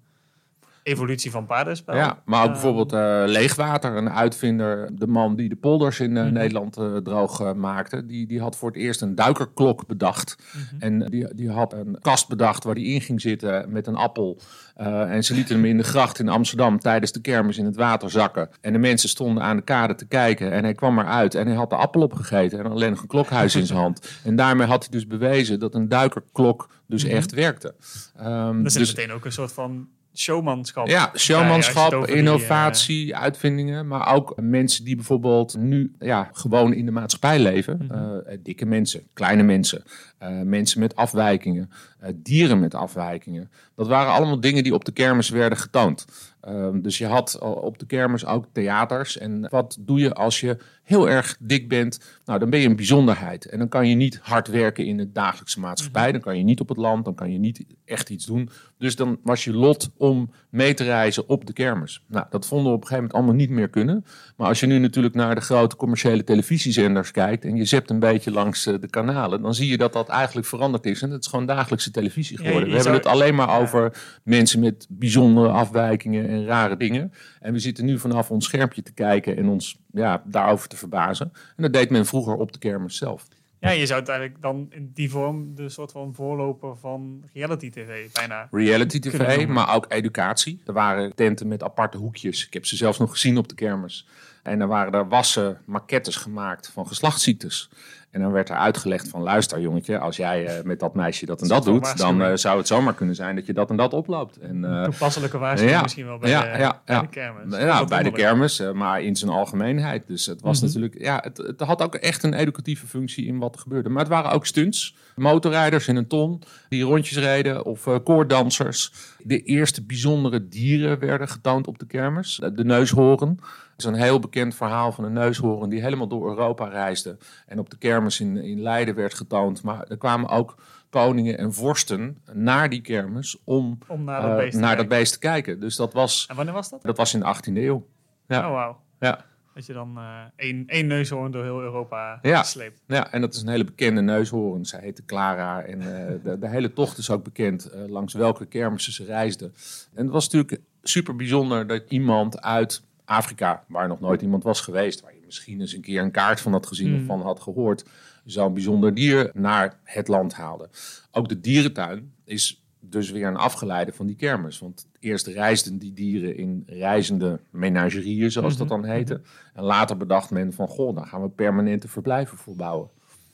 evolutie 0.82 1.30
van 1.30 1.46
paardenspel. 1.46 1.96
Ja, 1.96 2.22
maar 2.24 2.40
ook 2.40 2.46
uh, 2.46 2.52
bijvoorbeeld 2.52 2.92
uh, 2.92 3.22
Leegwater, 3.26 3.96
een 3.96 4.10
uitvinder, 4.10 4.88
de 4.92 5.06
man 5.06 5.36
die 5.36 5.48
de 5.48 5.56
polders 5.56 6.00
in 6.00 6.10
mm 6.10 6.32
Nederland 6.32 6.78
droog 7.04 7.54
maakte, 7.54 8.06
die, 8.06 8.26
die 8.26 8.40
had 8.40 8.56
voor 8.56 8.68
het 8.68 8.78
eerst 8.78 9.00
een 9.00 9.14
duikerklok 9.14 9.86
bedacht. 9.86 10.36
Mhm. 10.52 10.82
En 10.82 10.98
die, 10.98 11.34
die 11.34 11.50
had 11.50 11.72
een 11.72 11.98
kast 12.00 12.28
bedacht 12.28 12.64
waar 12.64 12.74
die 12.74 12.86
in 12.86 13.00
ging 13.00 13.20
zitten 13.20 13.72
met 13.72 13.86
een 13.86 13.96
appel. 13.96 14.40
En 14.74 15.24
ze 15.24 15.34
lieten 15.34 15.54
hem 15.54 15.64
in 15.64 15.76
de 15.76 15.82
gracht 15.82 16.18
in 16.18 16.28
Amsterdam 16.28 16.78
tijdens 16.78 17.12
de 17.12 17.20
kermis 17.20 17.58
in 17.58 17.64
het 17.64 17.76
water 17.76 18.10
zakken. 18.10 18.48
En 18.60 18.72
de 18.72 18.78
mensen 18.78 19.08
stonden 19.08 19.42
aan 19.42 19.56
de 19.56 19.62
kade 19.62 19.94
te 19.94 20.06
kijken. 20.06 20.52
En 20.52 20.64
hij 20.64 20.74
kwam 20.74 20.98
eruit 20.98 21.34
en 21.34 21.46
hij 21.46 21.56
had 21.56 21.70
de 21.70 21.76
appel 21.76 22.00
opgegeten 22.00 22.58
en 22.58 22.66
alleen 22.66 22.90
nog 22.90 23.00
een 23.00 23.08
klokhuis 23.08 23.54
in 23.54 23.66
zijn 23.66 23.78
hand. 23.78 23.98
En 24.24 24.36
daarmee 24.36 24.66
had 24.66 24.82
hij 24.82 24.90
dus 24.90 25.06
bewezen 25.06 25.60
dat 25.60 25.74
een 25.74 25.88
duikerklok 25.88 26.68
dus 26.86 27.04
mhm. 27.04 27.14
echt 27.14 27.32
werkte. 27.32 27.74
Um, 28.20 28.56
dat 28.56 28.66
is 28.66 28.78
dus, 28.78 28.94
meteen 28.94 29.12
ook 29.12 29.24
een 29.24 29.32
soort 29.32 29.52
van 29.52 29.88
showmanschap. 30.14 30.88
Ja, 30.88 31.10
showmanschap, 31.16 32.06
innovatie, 32.06 33.12
eh, 33.12 33.20
uitvindingen. 33.20 33.86
Maar 33.86 34.14
ook 34.14 34.40
mensen 34.40 34.84
die 34.84 34.94
bijvoorbeeld 34.94 35.56
nu 35.58 35.92
ja, 35.98 36.30
gewoon 36.32 36.74
in 36.74 36.84
de 36.84 36.90
maatschappij 36.92 37.38
leven. 37.38 37.80
Mhm. 37.82 37.94
Eh, 37.94 38.38
dikke 38.42 38.66
mensen, 38.66 39.02
kleine 39.12 39.42
mensen, 39.42 39.82
uh, 40.22 40.40
mensen 40.42 40.80
met 40.80 40.96
afwijkingen, 40.96 41.70
dieren 42.14 42.60
met 42.60 42.74
afwijkingen. 42.74 43.50
Dat 43.74 43.86
waren 43.86 44.12
allemaal 44.12 44.40
dingen 44.40 44.62
die 44.62 44.74
op 44.74 44.84
de 44.84 44.92
kermis 44.92 45.28
werden 45.28 45.58
getoond. 45.58 46.06
Ehm, 46.40 46.80
dus 46.80 46.98
je 46.98 47.06
had 47.06 47.38
op 47.38 47.78
de 47.78 47.86
kermis 47.86 48.26
ook 48.26 48.44
theaters. 48.52 49.18
En 49.18 49.48
wat 49.50 49.76
doe 49.80 49.98
je 49.98 50.14
als 50.14 50.40
je 50.40 50.56
heel 50.82 51.08
erg 51.08 51.36
dik 51.40 51.68
bent? 51.68 52.00
Nou, 52.24 52.38
dan 52.38 52.50
ben 52.50 52.60
je 52.60 52.68
een 52.68 52.76
bijzonderheid. 52.76 53.44
En 53.44 53.58
dan 53.58 53.68
kan 53.68 53.88
je 53.88 53.94
niet 53.94 54.18
hard 54.22 54.48
werken 54.48 54.86
in 54.86 54.96
de 54.96 55.12
dagelijkse 55.12 55.60
maatschappij. 55.60 56.02
Mhm. 56.02 56.12
Dan 56.12 56.20
kan 56.20 56.38
je 56.38 56.44
niet 56.44 56.60
op 56.60 56.68
het 56.68 56.76
land. 56.76 57.04
Dan 57.04 57.14
kan 57.14 57.32
je 57.32 57.38
niet 57.38 57.64
echt 57.84 58.10
iets 58.10 58.26
doen. 58.26 58.50
Dus 58.78 58.96
dan 58.96 59.18
was 59.22 59.44
je 59.44 59.52
lot 59.52 59.90
om 59.96 60.30
mee 60.50 60.74
te 60.74 60.84
reizen 60.84 61.28
op 61.28 61.46
de 61.46 61.52
kermis. 61.52 62.02
Nou, 62.06 62.26
dat 62.30 62.46
vonden 62.46 62.66
we 62.66 62.76
op 62.76 62.82
een 62.82 62.88
gegeven 62.88 63.08
moment 63.08 63.14
allemaal 63.14 63.46
niet 63.46 63.56
meer 63.56 63.68
kunnen. 63.68 64.04
Maar 64.36 64.48
als 64.48 64.60
je 64.60 64.66
nu 64.66 64.78
natuurlijk 64.78 65.14
naar 65.14 65.34
de 65.34 65.40
grote 65.40 65.76
commerciële 65.76 66.24
televisiezenders 66.24 67.10
kijkt. 67.10 67.44
en 67.44 67.56
je 67.56 67.64
zept 67.64 67.90
een 67.90 67.98
beetje 67.98 68.30
langs 68.30 68.66
eh, 68.66 68.74
de 68.80 68.88
kanalen. 68.88 69.42
dan 69.42 69.54
zie 69.54 69.70
je 69.70 69.76
dat 69.76 69.92
dat 69.92 70.08
eigenlijk 70.08 70.46
veranderd 70.46 70.86
is. 70.86 71.02
En 71.02 71.10
het 71.10 71.24
is 71.24 71.30
gewoon 71.30 71.46
dagelijkse 71.46 71.89
televisie 71.90 72.36
geworden. 72.36 72.68
we 72.68 72.74
hebben 72.74 72.92
het 72.92 73.06
alleen 73.06 73.34
maar 73.34 73.60
over 73.60 74.02
mensen 74.22 74.60
met 74.60 74.86
bijzondere 74.88 75.48
afwijkingen 75.48 76.28
en 76.28 76.46
rare 76.46 76.76
dingen. 76.76 77.12
En 77.40 77.52
we 77.52 77.58
zitten 77.58 77.84
nu 77.84 77.98
vanaf 77.98 78.30
ons 78.30 78.44
schermpje 78.44 78.82
te 78.82 78.92
kijken 78.92 79.36
en 79.36 79.48
ons 79.48 79.78
ja, 79.92 80.22
daarover 80.26 80.68
te 80.68 80.76
verbazen. 80.76 81.32
En 81.56 81.62
dat 81.62 81.72
deed 81.72 81.90
men 81.90 82.06
vroeger 82.06 82.34
op 82.34 82.52
de 82.52 82.58
kermis 82.58 82.96
zelf. 82.96 83.26
Ja, 83.60 83.70
je 83.70 83.86
zou 83.86 84.00
het 84.00 84.08
eigenlijk 84.08 84.42
dan 84.42 84.66
in 84.70 84.90
die 84.94 85.10
vorm 85.10 85.54
de 85.54 85.68
soort 85.68 85.92
van 85.92 86.14
voorloper 86.14 86.76
van 86.76 87.24
reality 87.32 87.70
tv 87.70 88.12
bijna. 88.12 88.48
Reality 88.50 88.98
tv, 88.98 89.46
maar 89.46 89.74
ook 89.74 89.86
educatie. 89.88 90.62
Er 90.66 90.72
waren 90.72 91.14
tenten 91.14 91.48
met 91.48 91.62
aparte 91.62 91.96
hoekjes. 91.96 92.46
Ik 92.46 92.52
heb 92.52 92.66
ze 92.66 92.76
zelfs 92.76 92.98
nog 92.98 93.10
gezien 93.10 93.38
op 93.38 93.48
de 93.48 93.54
kermis. 93.54 94.06
En 94.42 94.60
er 94.60 94.66
waren 94.66 94.92
er 94.92 95.08
wassen, 95.08 95.58
maquettes 95.64 96.16
gemaakt 96.16 96.68
van 96.68 96.86
geslachtsziektes. 96.86 97.70
En 98.10 98.20
dan 98.20 98.32
werd 98.32 98.48
er 98.48 98.56
uitgelegd 98.56 99.08
van 99.08 99.22
luister 99.22 99.60
jongetje, 99.60 99.98
als 99.98 100.16
jij 100.16 100.58
uh, 100.58 100.64
met 100.64 100.80
dat 100.80 100.94
meisje 100.94 101.26
dat 101.26 101.42
en 101.42 101.48
dat, 101.48 101.64
doet, 101.64 101.98
dan 101.98 102.22
uh, 102.22 102.30
zou 102.34 102.58
het 102.58 102.66
zomaar 102.66 102.94
kunnen 102.94 103.14
zijn 103.14 103.34
dat 103.34 103.46
je 103.46 103.52
dat 103.52 103.70
en 103.70 103.76
dat 103.76 103.92
oploopt. 103.92 104.36
En, 104.36 104.62
uh, 104.62 104.82
Toepasselijke 104.84 105.38
waarschuwing 105.38 105.76
ja, 105.76 105.82
misschien 105.82 106.06
wel 106.06 106.18
bij, 106.18 106.30
ja, 106.30 106.42
de, 106.52 106.58
ja, 106.58 106.82
bij 106.84 107.00
de 107.00 107.08
kermis. 107.08 107.58
Ja, 107.58 107.84
bij 107.84 108.02
de 108.02 108.12
kermis, 108.12 108.62
maar 108.74 109.02
in 109.02 109.16
zijn 109.16 109.30
algemeenheid. 109.30 110.06
Dus 110.06 110.26
het 110.26 110.40
was 110.40 110.60
mm 110.60 110.68
-hmm. 110.68 110.80
natuurlijk, 110.80 111.04
ja, 111.04 111.20
het, 111.22 111.36
het, 111.36 111.60
had 111.60 111.82
ook 111.82 111.94
echt 111.94 112.22
een 112.22 112.34
educatieve 112.34 112.86
functie 112.86 113.26
in 113.26 113.38
wat 113.38 113.54
er 113.54 113.60
gebeurde. 113.60 113.88
Maar 113.88 114.02
het 114.02 114.12
waren 114.12 114.30
ook 114.30 114.46
stunts, 114.46 114.96
motorrijders 115.16 115.88
in 115.88 115.96
een 115.96 116.06
ton 116.06 116.42
die 116.68 116.82
rondjes 116.82 117.18
reden 117.18 117.64
of 117.64 117.88
koordansers. 118.04 118.92
De 119.18 119.42
eerste 119.42 119.82
bijzondere 119.82 120.48
dieren 120.48 120.98
werden 120.98 121.28
getoond 121.28 121.66
op 121.66 121.78
de 121.78 121.86
kermis, 121.86 122.40
de 122.54 122.64
neushoorn 122.64 123.40
is 123.80 123.86
een 123.86 123.94
heel 123.94 124.18
bekend 124.18 124.54
verhaal 124.54 124.92
van 124.92 125.04
een 125.04 125.12
neushoorn 125.12 125.70
die 125.70 125.82
helemaal 125.82 126.08
door 126.08 126.28
Europa 126.28 126.68
reisde. 126.68 127.16
En 127.46 127.58
op 127.58 127.70
de 127.70 127.78
kermis 127.78 128.20
in, 128.20 128.36
in 128.36 128.60
Leiden 128.60 128.94
werd 128.94 129.14
getoond. 129.14 129.62
Maar 129.62 129.84
er 129.88 129.96
kwamen 129.96 130.28
ook 130.28 130.54
koningen 130.90 131.38
en 131.38 131.52
vorsten 131.52 132.18
naar 132.32 132.68
die 132.68 132.80
kermis 132.80 133.36
om, 133.44 133.78
om 133.86 134.04
naar, 134.04 134.22
dat, 134.22 134.36
beest, 134.36 134.58
naar 134.58 134.76
dat 134.76 134.88
beest 134.88 135.12
te 135.12 135.18
kijken. 135.18 135.60
Dus 135.60 135.76
dat 135.76 135.92
was. 135.92 136.26
En 136.28 136.36
wanneer 136.36 136.54
was 136.54 136.70
dat? 136.70 136.82
Dat 136.82 136.96
was 136.96 137.14
in 137.14 137.20
de 137.20 137.34
18e 137.36 137.56
eeuw. 137.56 137.86
Ja. 138.26 138.46
Oh, 138.46 138.52
wauw. 138.52 138.80
Ja. 138.98 139.24
Dat 139.54 139.66
je 139.66 139.72
dan 139.72 139.98
uh, 139.98 140.20
één, 140.36 140.66
één 140.66 140.86
neushoorn 140.86 141.30
door 141.30 141.42
heel 141.44 141.60
Europa 141.60 142.18
ja. 142.22 142.42
sleept. 142.42 142.82
Ja, 142.86 143.12
en 143.12 143.20
dat 143.20 143.34
is 143.34 143.42
een 143.42 143.48
hele 143.48 143.64
bekende 143.64 144.00
neushoorn. 144.00 144.64
Zij 144.64 144.80
heette 144.80 145.04
Clara. 145.04 145.62
En 145.62 145.78
uh, 145.78 145.86
de, 146.24 146.38
de, 146.38 146.48
hele 146.48 146.72
tocht 146.72 146.98
is 146.98 147.10
ook 147.10 147.24
bekend 147.24 147.70
langs 147.88 148.14
welke 148.14 148.46
kermissen 148.46 148.92
ze 148.92 149.04
reisden. 149.04 149.54
En 149.94 150.04
het 150.04 150.12
was 150.12 150.28
natuurlijk 150.28 150.62
super 150.82 151.16
bijzonder 151.16 151.66
dat 151.66 151.82
iemand 151.88 152.40
uit 152.40 152.82
Afrika, 153.10 153.64
waar 153.68 153.88
nog 153.88 154.00
nooit 154.00 154.22
iemand 154.22 154.42
was 154.42 154.60
geweest, 154.60 155.00
waar 155.00 155.14
je 155.14 155.22
misschien 155.24 155.60
eens 155.60 155.72
een 155.72 155.80
keer 155.80 156.02
een 156.02 156.10
kaart 156.10 156.40
van 156.40 156.52
had 156.52 156.66
gezien 156.66 157.00
of 157.00 157.06
van 157.06 157.20
had 157.20 157.40
gehoord, 157.40 157.84
zo'n 158.24 158.54
bijzonder 158.54 158.94
dier 158.94 159.30
naar 159.34 159.78
het 159.84 160.08
land 160.08 160.32
haalde. 160.32 160.68
Ook 161.10 161.28
de 161.28 161.40
dierentuin 161.40 162.12
is 162.24 162.64
dus 162.80 163.10
weer 163.10 163.26
een 163.26 163.36
afgeleide 163.36 163.92
van 163.92 164.06
die 164.06 164.16
kermis. 164.16 164.58
Want 164.58 164.86
eerst 164.98 165.26
reisden 165.26 165.78
die 165.78 165.92
dieren 165.92 166.36
in 166.36 166.62
reizende 166.66 167.40
menagerieën, 167.50 168.30
zoals 168.30 168.56
dat 168.56 168.68
dan 168.68 168.84
heette. 168.84 169.20
En 169.54 169.62
later 169.62 169.96
bedacht 169.96 170.30
men 170.30 170.52
van, 170.52 170.68
goh, 170.68 170.94
dan 170.94 171.06
gaan 171.06 171.22
we 171.22 171.28
permanente 171.28 171.88
verblijven 171.88 172.38
voor 172.38 172.56
bouwen. 172.56 172.88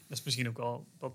Dat 0.08 0.18
is 0.18 0.24
misschien 0.24 0.48
ook 0.48 0.56
wel 0.56 0.86
wat 0.98 1.12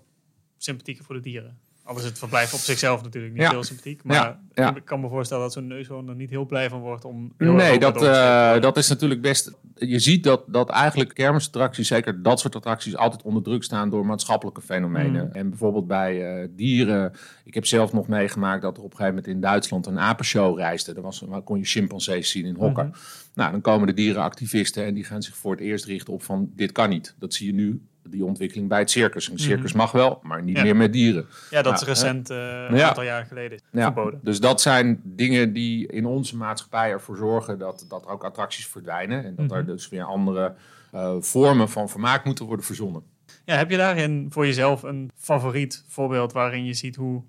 sympathieker 0.56 1.04
voor 1.04 1.14
de 1.14 1.20
dieren. 1.20 1.58
Al 1.84 1.98
is 1.98 2.04
het 2.04 2.18
verblijf 2.18 2.52
op 2.52 2.58
zichzelf 2.58 3.02
natuurlijk 3.02 3.34
niet 3.34 3.48
heel 3.48 3.62
sympathiek. 3.62 4.04
Maar 4.04 4.38
ik 4.54 4.84
kan 4.84 5.00
me 5.00 5.08
voorstellen 5.08 5.42
dat 5.42 5.52
zo'n 5.52 5.66
neushoorn 5.66 6.08
er 6.08 6.14
niet 6.14 6.30
heel 6.30 6.46
blij 6.46 6.68
van 6.68 6.80
wordt 6.80 7.04
om... 7.04 7.32
Nee, 7.38 7.78
dat, 7.78 8.02
uh, 8.02 8.60
dat 8.60 8.76
is 8.76 8.88
natuurlijk 8.88 9.20
best... 9.20 9.52
Je 9.74 9.98
ziet 9.98 10.24
dat, 10.24 10.44
dat 10.46 10.70
eigenlijk 10.70 11.14
kermisattracties, 11.14 11.88
zeker 11.88 12.22
dat 12.22 12.40
soort 12.40 12.56
attracties, 12.56 12.96
altijd 12.96 13.22
onder 13.22 13.42
druk 13.42 13.62
staan 13.62 13.90
door 13.90 14.06
maatschappelijke 14.06 14.60
fenomenen. 14.60 15.26
Mm. 15.26 15.32
En 15.32 15.48
bijvoorbeeld 15.48 15.86
bij 15.86 16.42
uh, 16.42 16.48
dieren... 16.50 17.12
Ik 17.44 17.54
heb 17.54 17.66
zelf 17.66 17.92
nog 17.92 18.08
meegemaakt 18.08 18.62
dat 18.62 18.76
er 18.76 18.82
op 18.82 18.90
een 18.90 18.96
gegeven 18.96 19.14
moment 19.14 19.34
in 19.34 19.40
Duitsland 19.40 19.86
een 19.86 19.98
apenshow 19.98 20.58
reisde. 20.58 20.92
Daar, 20.92 21.02
was, 21.02 21.24
kon 21.44 21.58
je 21.58 21.64
chimpansees 21.64 22.30
zien 22.30 22.44
in 22.44 22.56
hokken. 22.56 22.86
Mhm. 22.86 22.96
Nou, 23.34 23.50
dan 23.50 23.60
komen 23.60 23.86
de 23.86 23.94
dierenactivisten 23.94 24.84
en 24.84 24.94
die 24.94 25.04
gaan 25.04 25.22
zich 25.22 25.36
voor 25.36 25.50
het 25.50 25.60
eerst 25.60 25.84
richten 25.84 26.12
op 26.12 26.22
van 26.22 26.50
dit 26.56 26.72
kan 26.72 26.88
niet. 26.88 27.14
Dat 27.18 27.34
zie 27.34 27.46
je 27.46 27.54
nu 27.54 27.82
die 28.08 28.24
ontwikkeling 28.24 28.68
bij 28.68 28.78
het 28.78 28.90
circus. 28.90 29.28
Een 29.28 29.38
circus 29.38 29.70
mhm. 29.70 29.80
mag 29.80 29.92
wel, 29.92 30.20
maar 30.22 30.42
niet 30.42 30.62
meer 30.62 30.76
met 30.76 30.92
dieren. 30.92 31.26
Ja, 31.50 31.62
dat 31.62 31.80
is 31.80 31.86
recent, 31.86 32.30
uh, 32.30 32.36
een 32.68 32.82
aantal 32.82 33.02
jaar 33.02 33.24
geleden 33.24 33.60
verboden. 33.72 34.20
Dus 34.22 34.40
dat 34.40 34.60
zijn 34.60 35.00
dingen 35.04 35.52
die 35.52 35.86
in 35.86 36.06
onze 36.06 36.36
maatschappij 36.36 36.90
ervoor 36.90 37.16
zorgen 37.16 37.58
dat, 37.58 37.86
dat 37.88 38.04
er 38.04 38.10
ook 38.10 38.24
attracties 38.24 38.66
verdwijnen. 38.66 39.24
En 39.24 39.34
dat 39.36 39.50
er 39.50 39.62
mhm. 39.62 39.66
dus 39.66 39.88
weer 39.88 40.04
andere 40.04 40.54
uh, 40.94 41.14
vormen 41.20 41.68
van 41.68 41.88
vermaak 41.88 42.24
moeten 42.24 42.44
worden 42.44 42.64
verzonnen. 42.64 43.02
Ja, 43.44 43.56
heb 43.56 43.70
je 43.70 43.76
daarin 43.76 44.26
voor 44.30 44.46
jezelf 44.46 44.82
een 44.82 45.10
favoriet 45.16 45.84
voorbeeld 45.88 46.32
waarin 46.32 46.64
je 46.64 46.74
ziet 46.74 46.96
hoe 46.96 47.22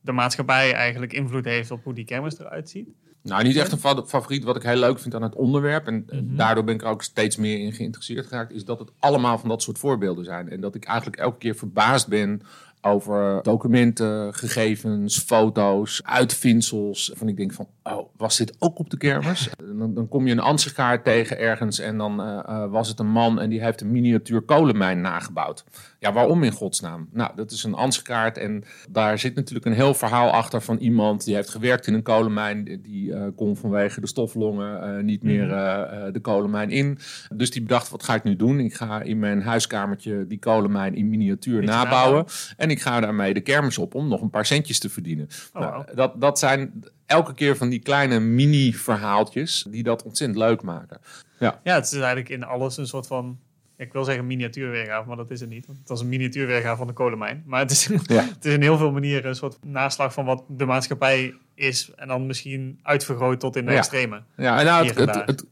de 0.00 0.12
maatschappij 0.12 0.72
eigenlijk 0.72 1.12
invloed 1.12 1.44
heeft 1.44 1.70
op 1.70 1.84
hoe 1.84 1.94
die 1.94 2.04
kermis 2.04 2.38
eruit 2.38 2.70
ziet? 2.70 2.88
Nou, 3.26 3.42
niet 3.42 3.56
echt 3.56 3.72
een 3.72 4.06
favoriet. 4.06 4.44
Wat 4.44 4.56
ik 4.56 4.62
heel 4.62 4.76
leuk 4.76 4.98
vind 4.98 5.14
aan 5.14 5.22
het 5.22 5.34
onderwerp, 5.34 5.86
en 5.86 6.06
mhm. 6.10 6.36
daardoor 6.36 6.64
ben 6.64 6.74
ik 6.74 6.82
er 6.82 6.88
ook 6.88 7.02
steeds 7.02 7.36
meer 7.36 7.58
in 7.58 7.72
geïnteresseerd 7.72 8.26
geraakt, 8.26 8.52
is 8.52 8.64
dat 8.64 8.78
het 8.78 8.90
allemaal 8.98 9.38
van 9.38 9.48
dat 9.48 9.62
soort 9.62 9.78
voorbeelden 9.78 10.24
zijn. 10.24 10.50
En 10.50 10.60
dat 10.60 10.74
ik 10.74 10.84
eigenlijk 10.84 11.16
elke 11.16 11.38
keer 11.38 11.54
verbaasd 11.54 12.08
ben 12.08 12.42
over 12.86 13.42
documenten, 13.42 14.34
gegevens, 14.34 15.18
foto's, 15.18 16.00
uitvindsels. 16.04 17.12
Van 17.14 17.28
ik 17.28 17.36
denk 17.36 17.52
van, 17.52 17.68
oh, 17.82 18.08
was 18.16 18.36
dit 18.36 18.56
ook 18.58 18.78
op 18.78 18.90
de 18.90 18.96
kermis? 18.96 19.48
Dan, 19.78 19.94
dan 19.94 20.08
kom 20.08 20.26
je 20.26 20.32
een 20.32 20.40
ansichtkaart 20.40 21.04
tegen 21.04 21.38
ergens 21.38 21.78
en 21.78 21.98
dan 21.98 22.20
uh, 22.20 22.38
uh, 22.48 22.70
was 22.70 22.88
het 22.88 22.98
een 22.98 23.10
man 23.10 23.40
en 23.40 23.50
die 23.50 23.62
heeft 23.62 23.80
een 23.80 23.90
miniatuur 23.90 24.40
kolenmijn 24.40 25.00
nagebouwd. 25.00 25.64
Ja, 25.98 26.12
waarom 26.12 26.42
in 26.42 26.52
godsnaam? 26.52 27.08
Nou, 27.12 27.30
dat 27.36 27.50
is 27.50 27.64
een 27.64 27.74
ansichtkaart 27.74 28.38
en 28.38 28.64
daar 28.88 29.18
zit 29.18 29.34
natuurlijk 29.34 29.66
een 29.66 29.72
heel 29.72 29.94
verhaal 29.94 30.30
achter 30.30 30.60
van 30.60 30.76
iemand 30.76 31.24
die 31.24 31.34
heeft 31.34 31.50
gewerkt 31.50 31.86
in 31.86 31.94
een 31.94 32.02
kolenmijn. 32.02 32.80
Die 32.82 33.10
uh, 33.10 33.26
kon 33.36 33.56
vanwege 33.56 34.00
de 34.00 34.06
stoflongen 34.06 35.04
niet 35.04 35.22
meer 35.22 35.46
mhm. 35.46 36.12
de 36.12 36.20
kolenmijn 36.20 36.70
in. 36.70 36.98
Dus 37.34 37.50
die 37.50 37.62
bedacht, 37.62 37.90
wat 37.90 38.02
ga 38.02 38.14
ik 38.14 38.24
nu 38.24 38.36
doen? 38.36 38.60
Ik 38.60 38.74
ga 38.74 39.02
in 39.02 39.18
mijn 39.18 39.42
huiskamertje 39.42 40.26
die 40.26 40.38
kolenmijn 40.38 40.94
in 40.94 41.08
miniatuur 41.08 41.62
nabouwen. 41.62 42.24
En 42.56 42.70
ik 42.70 42.75
ga 42.80 43.00
daarmee 43.00 43.34
de 43.34 43.40
kermis 43.40 43.78
op 43.78 43.94
om 43.94 44.08
nog 44.08 44.20
een 44.20 44.30
paar 44.30 44.46
centjes 44.46 44.78
te 44.78 44.90
verdienen. 44.90 45.28
Oh, 45.52 45.60
nou, 45.60 45.84
dat, 45.94 46.20
dat 46.20 46.38
zijn 46.38 46.84
elke 47.06 47.34
keer 47.34 47.56
van 47.56 47.68
die 47.68 47.80
kleine 47.80 48.20
mini-verhaaltjes 48.20 49.66
die 49.70 49.82
dat 49.82 50.02
ontzettend 50.02 50.38
leuk 50.38 50.62
maken. 50.62 51.00
Ja. 51.38 51.60
ja, 51.62 51.74
het 51.74 51.84
is 51.84 51.92
eigenlijk 51.92 52.28
in 52.28 52.44
alles 52.44 52.76
een 52.76 52.86
soort 52.86 53.06
van 53.06 53.38
ik 53.76 53.92
wil 53.92 54.04
zeggen 54.04 54.26
miniatuurweergave, 54.26 55.08
maar 55.08 55.16
dat 55.16 55.30
is 55.30 55.40
het 55.40 55.48
niet. 55.48 55.66
Want 55.66 55.78
het 55.78 55.88
was 55.88 56.00
een 56.00 56.08
miniatuurweergave 56.08 56.76
van 56.76 56.86
de 56.86 56.92
kolenmijn. 56.92 57.42
Maar 57.46 57.60
het 57.60 57.70
is, 57.70 57.84
het 58.06 58.44
is 58.44 58.52
in 58.52 58.62
heel 58.62 58.78
veel 58.78 58.92
manieren 58.92 59.28
een 59.28 59.34
soort 59.34 59.58
naslag 59.64 60.12
van 60.12 60.24
wat 60.24 60.44
de 60.48 60.64
maatschappij 60.64 61.34
is. 61.54 61.90
En 61.96 62.08
dan 62.08 62.26
misschien 62.26 62.78
uitvergroot 62.82 63.40
tot 63.40 63.56
in 63.56 63.66
de 63.66 63.72
extreme. 63.72 64.22
Ja, 64.36 64.58
en 64.58 64.64
nou, 64.64 64.86
het, 64.86 64.98
het, 64.98 65.14
het, 65.26 65.44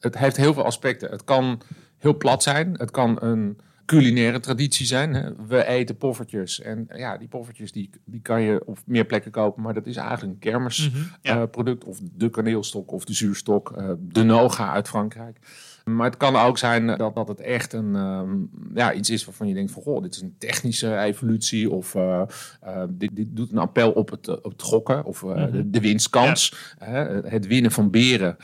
het, 0.00 0.18
heeft 0.18 0.36
heel 0.36 0.54
veel 0.54 0.64
aspecten. 0.64 1.10
Het 1.10 1.24
kan 1.24 1.62
heel 1.98 2.16
plat 2.16 2.42
zijn. 2.42 2.74
Het 2.78 2.90
kan 2.90 3.22
een 3.22 3.58
culinaire 3.86 4.40
traditie 4.40 4.86
zijn. 4.86 5.14
Hè. 5.14 5.46
We 5.46 5.66
eten 5.66 5.96
poffertjes. 5.96 6.60
En 6.60 6.86
ja, 6.94 7.18
die 7.18 7.28
poffertjes 7.28 7.72
die, 7.72 7.90
die 8.04 8.20
kan 8.20 8.42
je 8.42 8.62
op 8.66 8.78
meer 8.86 9.04
plekken 9.04 9.30
kopen. 9.30 9.62
Maar 9.62 9.74
dat 9.74 9.86
is 9.86 9.96
eigenlijk 9.96 10.32
een 10.32 10.38
kermisproduct. 10.38 11.56
Mhm, 11.56 11.68
uh, 11.68 11.88
of 11.88 11.98
de 12.12 12.30
kaneelstok 12.30 12.92
of 12.92 13.04
de 13.04 13.14
zuurstok. 13.14 13.74
Uh, 13.78 13.90
de 13.98 14.22
noga 14.22 14.72
uit 14.72 14.88
Frankrijk. 14.88 15.38
Maar 15.84 16.06
het 16.06 16.16
kan 16.16 16.36
ook 16.36 16.58
zijn 16.58 16.86
dat, 16.86 17.14
dat 17.14 17.28
het 17.28 17.40
echt 17.40 17.72
een, 17.72 17.96
ehm, 17.96 18.30
ja, 18.74 18.92
iets 18.92 19.10
is 19.10 19.24
waarvan 19.24 19.48
je 19.48 19.54
denkt 19.54 19.72
van... 19.72 19.82
Goh, 19.82 20.02
dit 20.02 20.14
is 20.14 20.20
een 20.20 20.34
technische 20.38 20.98
evolutie. 20.98 21.70
Of 21.70 21.94
uh, 21.94 22.22
dit, 22.88 23.10
dit 23.16 23.26
doet 23.30 23.52
een 23.52 23.58
appel 23.58 23.90
op 23.90 24.10
het, 24.10 24.28
op 24.42 24.52
het 24.52 24.62
gokken. 24.62 25.04
Of 25.04 25.22
mhm. 25.22 25.50
de, 25.50 25.70
de, 25.70 25.80
winstkans. 25.80 26.54
het 27.24 27.46
winnen 27.46 27.70
van 27.70 27.90
beren. 27.90 28.36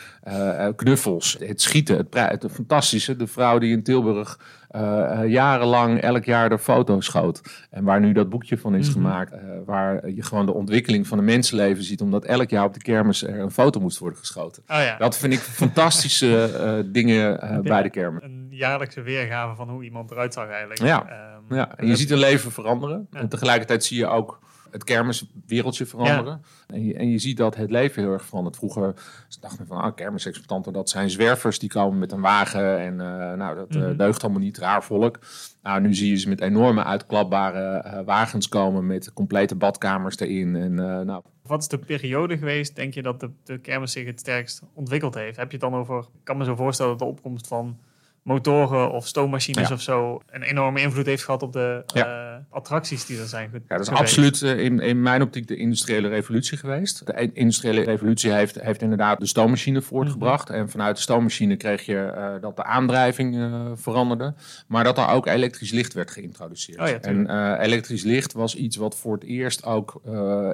knuffels. 0.76 1.36
Het 1.38 1.60
schieten. 1.60 1.96
Het, 1.96 2.14
het 2.14 2.46
fantastische. 2.52 3.16
De 3.16 3.26
vrouw 3.26 3.58
die 3.58 3.72
in 3.72 3.82
Tilburg 3.82 4.38
uh, 4.76 5.20
jarenlang 5.26 6.00
elk 6.00 6.24
jaar 6.24 6.48
de 6.48 6.58
foto's 6.58 7.04
schoot. 7.04 7.40
En 7.70 7.84
waar 7.84 8.00
nu 8.00 8.12
dat 8.12 8.28
boekje 8.28 8.58
van 8.58 8.74
is 8.74 8.86
mhm. 8.86 8.96
gemaakt. 8.96 9.32
Uh, 9.32 9.38
waar 9.64 10.10
je 10.10 10.22
gewoon 10.22 10.46
de 10.46 10.54
ontwikkeling 10.54 11.06
van 11.06 11.18
een 11.18 11.24
mensenleven 11.24 11.84
ziet. 11.84 12.00
Omdat 12.00 12.24
elk 12.24 12.50
jaar 12.50 12.64
op 12.64 12.74
de 12.74 12.82
kermis 12.82 13.22
er 13.22 13.38
een 13.38 13.50
foto 13.50 13.80
moest 13.80 13.98
worden 13.98 14.18
geschoten. 14.18 14.62
Oh 14.68 14.76
ja. 14.76 14.96
Dat 14.96 15.16
vind 15.16 15.32
ik 15.32 15.38
fantastische 15.38 16.84
dingen 16.92 17.29
bij 17.62 17.82
de 17.82 17.90
kermis. 17.90 18.22
Een 18.22 18.46
jaarlijkse 18.50 19.02
weergave 19.02 19.54
van 19.54 19.68
hoe 19.68 19.84
iemand 19.84 20.10
eruit 20.10 20.32
zag 20.32 20.48
eigenlijk. 20.48 20.80
Ja, 20.80 21.06
um, 21.48 21.56
ja. 21.56 21.76
en 21.76 21.86
je 21.86 21.96
ziet 21.96 22.10
een 22.10 22.18
leven 22.18 22.52
veranderen. 22.52 23.08
En 23.12 23.28
tegelijkertijd 23.28 23.84
zie 23.84 23.98
je 23.98 24.06
ook 24.06 24.38
het 24.70 24.84
kermiswereldje 24.84 25.86
veranderen. 25.86 26.42
En, 26.66 26.84
je, 26.84 26.94
en 26.94 27.10
je 27.10 27.18
ziet 27.18 27.36
dat 27.36 27.56
het 27.56 27.70
leven 27.70 28.02
heel 28.02 28.12
erg 28.12 28.24
verandert. 28.24 28.56
Vroeger 28.56 28.94
dachten 29.40 29.60
we 29.60 29.66
van 29.66 29.80
ah, 29.80 29.94
kermisexploitanten, 29.94 30.72
dat 30.72 30.90
zijn 30.90 31.10
zwervers 31.10 31.58
die 31.58 31.68
komen 31.68 31.98
met 31.98 32.12
een 32.12 32.20
wagen. 32.20 32.78
En 32.78 32.92
uh, 32.92 33.32
nou, 33.32 33.56
dat 33.56 33.74
uh, 33.74 33.98
deugt 33.98 34.22
allemaal 34.22 34.40
niet, 34.40 34.58
raar 34.58 34.84
volk. 34.84 35.18
Nou, 35.62 35.80
nu 35.80 35.94
zie 35.94 36.10
je 36.10 36.16
ze 36.16 36.28
met 36.28 36.40
enorme 36.40 36.84
uitklapbare 36.84 37.84
uh, 37.84 38.04
wagens 38.04 38.48
komen 38.48 38.86
met 38.86 39.12
complete 39.12 39.54
badkamers 39.54 40.18
erin. 40.18 40.56
En, 40.56 40.74
nou. 41.06 41.22
Wat 41.42 41.60
is 41.60 41.68
de 41.68 41.78
periode 41.78 42.38
geweest, 42.38 42.76
denk 42.76 42.94
je, 42.94 43.02
dat 43.02 43.20
de, 43.20 43.30
de 43.44 43.58
kermis 43.58 43.92
zich 43.92 44.06
het 44.06 44.20
sterkst 44.20 44.62
ontwikkeld 44.74 45.14
heeft? 45.14 45.36
Heb 45.36 45.50
je 45.50 45.56
het 45.58 45.70
dan 45.70 45.80
over, 45.80 45.98
ik 45.98 46.24
kan 46.24 46.36
me 46.36 46.44
zo 46.44 46.54
voorstellen 46.54 46.90
dat 46.90 47.00
de 47.00 47.14
opkomst 47.14 47.46
van 47.46 47.78
motoren 48.30 48.90
of 48.90 49.06
stoommachines 49.06 49.70
of 49.70 49.80
zo 49.80 50.20
een 50.30 50.42
enorme 50.42 50.80
invloed 50.80 51.06
heeft 51.06 51.24
gehad 51.24 51.42
op 51.42 51.52
de 51.52 51.82
eh, 51.94 52.34
attracties 52.50 53.06
die 53.06 53.20
er 53.20 53.26
zijn. 53.26 53.50
Ja, 53.52 53.76
dat 53.76 53.80
is 53.80 53.88
absoluut 53.88 54.40
uh, 54.40 54.58
in, 54.58 54.80
in 54.80 55.02
mijn 55.02 55.22
optiek 55.22 55.48
de 55.48 55.56
industriële 55.56 56.08
revolutie 56.08 56.58
geweest. 56.58 57.06
De 57.06 57.30
industriële 57.32 57.82
revolutie 57.82 58.32
heeft, 58.32 58.60
heeft 58.60 58.82
inderdaad 58.82 59.20
de 59.20 59.26
stoommachine 59.26 59.82
voortgebracht. 59.82 60.48
Mhm. 60.48 60.58
En 60.58 60.68
vanuit 60.68 60.96
de 60.96 61.02
stoommachine 61.02 61.56
kreeg 61.56 61.82
je 61.82 62.12
uh, 62.16 62.40
dat 62.40 62.56
de 62.56 62.64
aandrijving 62.64 63.38
veranderde. 63.74 64.34
Maar 64.66 64.84
dat 64.84 64.98
er 64.98 65.08
ook 65.08 65.26
elektrisch 65.26 65.70
licht 65.70 65.92
werd 65.92 66.10
geïntroduceerd. 66.10 66.80
Oh, 66.80 66.88
ja, 66.88 67.00
en 67.00 67.58
elektrisch 67.60 68.02
licht 68.02 68.32
was 68.32 68.54
iets 68.54 68.76
wat 68.76 68.96
voor 68.96 69.12
het 69.14 69.24
eerst 69.24 69.64
ook 69.64 70.00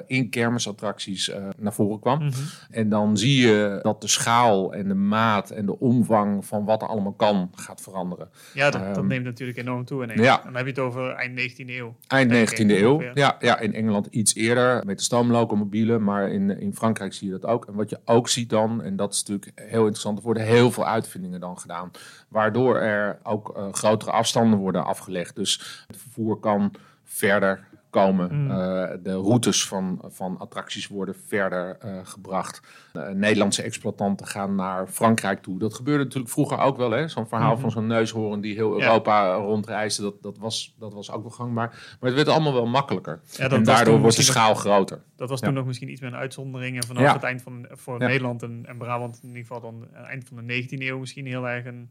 in 0.07 0.29
kermisattracties 0.29 1.31
naar 1.57 1.73
voren 1.73 1.99
kwam. 1.99 2.17
Mhm. 2.17 2.31
En 2.69 2.89
dan 2.89 3.17
zie 3.17 3.47
je 3.47 3.79
dat 3.81 4.01
de 4.01 4.07
schaal 4.07 4.73
en 4.73 4.87
de 4.87 4.93
maat 4.93 5.49
en 5.49 5.65
de 5.65 5.79
omvang 5.79 6.45
van 6.45 6.65
wat 6.65 6.81
er 6.81 6.87
allemaal 6.87 7.13
kan 7.13 7.49
gaat 7.67 7.81
veranderen. 7.81 8.29
Ja, 8.53 8.69
dat, 8.69 8.81
dat 8.81 8.97
ehm, 8.97 9.07
neemt 9.07 9.25
natuurlijk 9.25 9.57
enorm 9.57 9.85
toe 9.85 10.03
ineens. 10.03 10.21
Ja. 10.21 10.41
Dan 10.43 10.55
heb 10.55 10.63
je 10.63 10.71
het 10.71 10.79
over 10.79 11.11
eind 11.11 11.39
19e 11.39 11.65
eeuw. 11.65 11.95
Eind 12.07 12.31
19e 12.31 12.65
eeuw, 12.69 13.01
ja, 13.13 13.37
ja. 13.39 13.59
In 13.59 13.73
Engeland 13.73 14.07
iets 14.09 14.35
eerder 14.35 14.85
met 14.85 14.97
de 14.97 15.03
stoomlocomobielen, 15.03 16.03
maar 16.03 16.31
in, 16.31 16.59
in 16.59 16.75
Frankrijk 16.75 17.13
zie 17.13 17.27
je 17.27 17.39
dat 17.39 17.49
ook. 17.49 17.65
En 17.65 17.73
wat 17.73 17.89
je 17.89 17.99
ook 18.05 18.29
ziet 18.29 18.49
dan, 18.49 18.81
en 18.83 18.95
dat 18.95 19.13
is 19.13 19.23
natuurlijk 19.23 19.51
heel 19.55 19.81
interessant, 19.81 20.17
er 20.17 20.23
worden 20.23 20.43
heel 20.43 20.71
veel 20.71 20.85
uitvindingen 20.85 21.39
dan 21.39 21.59
gedaan. 21.59 21.91
Waardoor 22.27 22.77
er 22.77 23.19
ook 23.23 23.57
uh, 23.57 23.73
grotere 23.73 24.11
afstanden 24.11 24.59
worden 24.59 24.85
afgelegd. 24.85 25.35
Dus 25.35 25.83
het 25.87 25.97
vervoer 25.97 26.39
kan 26.39 26.71
verder 27.03 27.67
komen. 27.97 28.43
Mm. 28.43 28.51
Eh, 28.51 28.89
de 29.03 29.13
routes 29.13 29.67
van, 29.67 30.01
van 30.03 30.37
attracties 30.37 30.87
worden 30.87 31.15
verder 31.27 31.77
uh, 31.85 31.99
gebracht. 32.03 32.61
Uh, 32.93 33.07
Nederlandse 33.09 33.61
exploitanten 33.61 34.27
gaan 34.27 34.55
naar 34.55 34.87
Frankrijk 34.87 35.41
toe. 35.41 35.59
Dat 35.59 35.73
gebeurde 35.73 36.03
natuurlijk 36.03 36.31
vroeger 36.31 36.59
ook 36.59 36.77
wel. 36.77 37.09
Zo'n 37.09 37.27
verhaal 37.27 37.47
mm-hmm. 37.47 37.61
van 37.61 37.71
zo'n 37.71 37.87
neushoorn 37.87 38.41
die 38.41 38.55
heel 38.55 38.81
Europa 38.81 39.33
rondreisde. 39.33 40.01
Dat, 40.01 40.21
dat, 40.21 40.37
was, 40.37 40.75
dat 40.79 40.93
was 40.93 41.11
ook 41.11 41.21
wel 41.21 41.31
gangbaar. 41.31 41.69
Maar 41.99 42.09
het 42.09 42.13
werd 42.13 42.27
allemaal 42.27 42.53
wel 42.53 42.65
makkelijker. 42.65 43.19
Ja, 43.31 43.49
en 43.49 43.63
daardoor 43.63 43.99
wordt 43.99 44.15
de 44.15 44.23
schaal 44.23 44.55
groter. 44.55 45.01
Dat 45.15 45.29
was 45.29 45.41
toen 45.41 45.53
nog 45.53 45.65
misschien 45.65 45.89
iets 45.89 46.01
meer 46.01 46.13
een 46.13 46.19
uitzondering. 46.19 46.75
En 46.75 46.87
vanaf 46.87 47.13
het 47.13 47.23
eind 47.23 47.41
van 47.41 47.67
voor 47.69 47.99
Nederland 47.99 48.43
en, 48.43 48.65
en 48.65 48.77
Brabant 48.77 49.19
in 49.21 49.27
ieder 49.27 49.41
geval 49.41 49.61
dan 49.61 49.87
eind 49.93 50.27
van 50.27 50.45
de 50.45 50.63
19e 50.63 50.81
eeuw 50.81 50.99
misschien 50.99 51.25
heel 51.25 51.47
erg 51.49 51.65
een, 51.65 51.89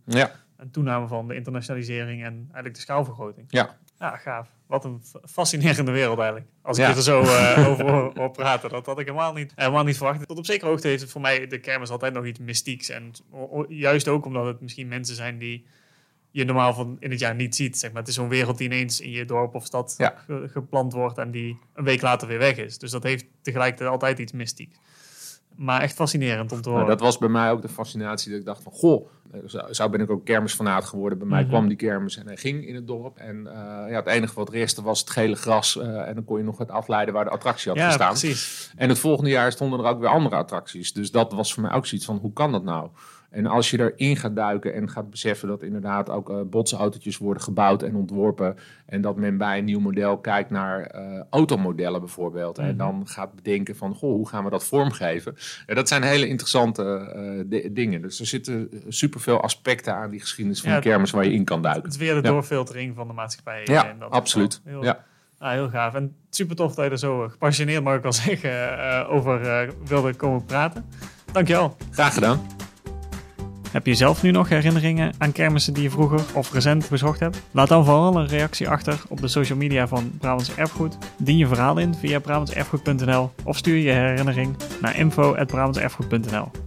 een 0.56 0.70
toename 0.70 1.06
van 1.06 1.28
de 1.28 1.34
internationalisering 1.34 2.24
en 2.24 2.34
eigenlijk 2.34 2.74
de 2.74 2.80
schaalvergroting. 2.80 3.46
Ja, 3.48 3.76
Ja, 3.98 4.16
gaaf. 4.16 4.55
Wat 4.66 4.84
een 4.84 5.02
fascinerende 5.24 5.90
wereld 5.90 6.18
eigenlijk. 6.18 6.50
Als 6.62 6.78
ik 6.78 6.86
er 6.86 7.02
zo 7.02 7.22
uh, 7.22 7.68
over 7.68 7.90
hoor, 7.90 8.30
praten. 8.30 8.70
Dat 8.70 8.86
had 8.86 8.98
ik 8.98 9.06
helemaal 9.06 9.32
niet, 9.32 9.52
helemaal 9.54 9.84
niet 9.84 9.96
verwacht. 9.96 10.28
Tot 10.28 10.38
op 10.38 10.46
zekere 10.46 10.70
hoogte 10.70 10.88
heeft 10.88 11.00
het 11.00 11.10
voor 11.10 11.20
mij 11.20 11.46
de 11.46 11.58
kermis 11.58 11.90
altijd 11.90 12.12
nog 12.12 12.24
iets 12.24 12.38
mystieks. 12.38 12.88
En 12.88 13.12
juist 13.68 14.08
ook 14.08 14.26
omdat 14.26 14.46
het 14.46 14.60
misschien 14.60 14.88
mensen 14.88 15.16
zijn 15.16 15.38
die 15.38 15.66
je 16.30 16.44
normaal 16.44 16.74
van 16.74 16.96
in 17.00 17.10
het 17.10 17.20
jaar 17.20 17.34
niet 17.34 17.56
ziet. 17.56 17.78
Zeg 17.78 17.90
maar. 17.90 18.00
Het 18.00 18.08
is 18.08 18.14
zo'n 18.14 18.28
wereld 18.28 18.58
die 18.58 18.66
ineens 18.66 19.00
in 19.00 19.10
je 19.10 19.24
dorp 19.24 19.54
of 19.54 19.64
stad 19.64 19.96
gepland 20.46 20.92
wordt 20.92 21.18
en 21.18 21.30
die 21.30 21.58
een 21.74 21.84
week 21.84 22.02
later 22.02 22.28
weer 22.28 22.38
weg 22.38 22.56
is. 22.56 22.78
Dus 22.78 22.90
dat 22.90 23.02
heeft 23.02 23.26
tegelijkertijd 23.42 23.90
altijd 23.90 24.18
iets 24.18 24.32
mystieks. 24.32 24.78
Maar 25.56 25.80
echt 25.80 25.94
fascinerend 25.94 26.52
om 26.52 26.60
te 26.60 26.68
nou, 26.68 26.80
horen. 26.80 26.96
dat 26.96 27.06
was 27.06 27.18
bij 27.18 27.28
mij 27.28 27.50
ook 27.50 27.62
de 27.62 27.68
fascinatie 27.68 28.30
dat 28.30 28.40
ik 28.40 28.46
dacht 28.46 28.62
van... 28.62 28.72
Goh, 28.72 29.08
zo 29.70 29.88
ben 29.88 30.00
ik 30.00 30.10
ook 30.10 30.24
kermisfanaat 30.24 30.84
geworden. 30.84 31.18
Bij 31.18 31.26
mij 31.26 31.40
mhm. 31.40 31.48
kwam 31.48 31.68
die 31.68 31.76
kermis 31.76 32.16
en 32.16 32.26
hij 32.26 32.36
ging 32.36 32.66
in 32.66 32.74
het 32.74 32.86
dorp. 32.86 33.16
En 33.16 33.36
uh, 33.36 33.52
ja, 33.88 33.96
het 33.96 34.06
enige 34.06 34.34
wat 34.34 34.50
restte 34.50 34.82
was 34.82 35.00
het 35.00 35.10
gele 35.10 35.36
gras. 35.36 35.76
Uh, 35.76 36.08
en 36.08 36.14
dan 36.14 36.24
kon 36.24 36.38
je 36.38 36.44
nog 36.44 36.58
het 36.58 36.70
afleiden 36.70 37.14
waar 37.14 37.24
de 37.24 37.30
attractie 37.30 37.70
had 37.70 37.80
ja, 37.80 37.86
gestaan. 37.86 38.08
Precies. 38.08 38.72
En 38.76 38.88
het 38.88 38.98
volgende 38.98 39.30
jaar 39.30 39.52
stonden 39.52 39.78
er 39.78 39.86
ook 39.86 40.00
weer 40.00 40.08
andere 40.08 40.36
attracties. 40.36 40.92
Dus 40.92 41.10
dat 41.10 41.32
was 41.32 41.54
voor 41.54 41.62
mij 41.62 41.72
ook 41.72 41.86
zoiets 41.86 42.06
van, 42.06 42.16
hoe 42.16 42.32
kan 42.32 42.52
dat 42.52 42.64
nou? 42.64 42.88
En 43.30 43.46
als 43.46 43.70
je 43.70 43.78
erin 43.78 44.16
gaat 44.16 44.36
duiken 44.36 44.74
en 44.74 44.90
gaat 44.90 45.10
beseffen 45.10 45.48
dat 45.48 45.62
inderdaad 45.62 46.10
ook 46.10 46.30
uh, 46.30 46.40
botsautootjes 46.46 47.18
worden 47.18 47.42
gebouwd 47.42 47.82
en 47.82 47.94
ontworpen. 47.94 48.56
En 48.86 49.00
dat 49.00 49.16
men 49.16 49.36
bij 49.36 49.58
een 49.58 49.64
nieuw 49.64 49.80
model 49.80 50.18
kijkt 50.18 50.50
naar 50.50 50.94
uh, 50.94 51.22
automodellen 51.30 52.00
bijvoorbeeld. 52.00 52.58
En 52.58 52.68
mhm. 52.68 52.76
dan 52.76 53.06
gaat 53.06 53.34
bedenken 53.34 53.76
van, 53.76 53.94
goh, 53.94 54.14
hoe 54.14 54.28
gaan 54.28 54.44
we 54.44 54.50
dat 54.50 54.64
vormgeven? 54.64 55.36
Ja, 55.66 55.74
dat 55.74 55.88
zijn 55.88 56.02
hele 56.02 56.28
interessante 56.28 57.44
uh, 57.48 57.66
dingen. 57.72 58.02
Dus 58.02 58.20
er 58.20 58.26
zitten 58.26 58.68
superveel 59.16 59.42
aspecten 59.42 59.94
aan 59.94 60.10
die 60.10 60.20
geschiedenis 60.20 60.60
van 60.60 60.74
de 60.74 60.80
kermis 60.80 61.10
waar 61.10 61.24
je 61.24 61.32
in 61.32 61.44
kan 61.44 61.62
duiken. 61.62 61.82
Het 61.82 61.92
is 61.92 61.98
weer 61.98 62.14
de 62.14 62.20
doorfiltering 62.20 62.94
van 62.94 63.06
de 63.06 63.12
maatschappij. 63.12 63.62
Ja, 63.64 63.96
absoluut. 64.08 64.60
Heel, 64.64 64.84
ja. 64.84 65.04
Ah, 65.38 65.50
heel 65.50 65.68
gaaf. 65.68 65.94
En 65.94 66.16
super 66.30 66.56
tof 66.56 66.74
dat 66.74 66.84
je 66.84 66.90
er 66.90 66.98
zo 66.98 67.28
gepassioneerd, 67.28 67.82
mag 67.82 67.96
ik 67.96 68.02
wel 68.02 68.12
zeggen, 68.26 69.08
over 69.08 69.68
wilde 69.84 70.14
komen 70.14 70.44
praten. 70.44 70.84
Dankjewel. 71.32 71.76
Graag 71.90 72.14
gedaan. 72.14 72.46
Heb 73.70 73.86
je 73.86 73.94
zelf 73.94 74.22
nu 74.22 74.30
nog 74.30 74.48
herinneringen 74.48 75.12
aan 75.18 75.32
kermissen 75.32 75.74
die 75.74 75.82
je 75.82 75.90
vroeger 75.90 76.20
of 76.34 76.52
recent 76.52 76.88
bezocht 76.88 77.20
hebt? 77.20 77.42
Laat 77.50 77.68
dan 77.68 77.84
vooral 77.84 78.16
een 78.16 78.26
reactie 78.26 78.68
achter 78.68 79.02
op 79.08 79.20
de 79.20 79.28
social 79.28 79.58
media 79.58 79.88
van 79.88 80.18
Brabants 80.18 80.54
Erfgoed. 80.54 80.98
Dien 81.18 81.36
je 81.36 81.46
verhaal 81.46 81.78
in 81.78 81.94
via 81.94 82.18
brabantserfgoed.nl 82.18 83.30
of 83.44 83.56
stuur 83.56 83.76
je 83.76 83.90
herinnering 83.90 84.56
naar 84.80 84.96
info.brabantserfgoed.nl. 84.96 86.65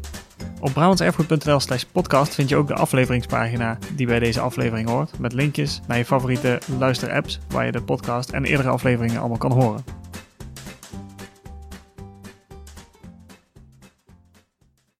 Op 0.59 0.73
brabantserfgoed.nl 0.73 1.59
slash 1.59 1.83
podcast 1.83 2.35
vind 2.35 2.49
je 2.49 2.55
ook 2.55 2.67
de 2.67 2.73
afleveringspagina 2.73 3.77
die 3.95 4.07
bij 4.07 4.19
deze 4.19 4.39
aflevering 4.39 4.89
hoort. 4.89 5.19
Met 5.19 5.33
linkjes 5.33 5.81
naar 5.87 5.97
je 5.97 6.05
favoriete 6.05 6.61
luisterapps 6.79 7.39
waar 7.49 7.65
je 7.65 7.71
de 7.71 7.81
podcast 7.81 8.29
en 8.29 8.45
eerdere 8.45 8.69
afleveringen 8.69 9.19
allemaal 9.19 9.37
kan 9.37 9.51
horen. 9.51 9.83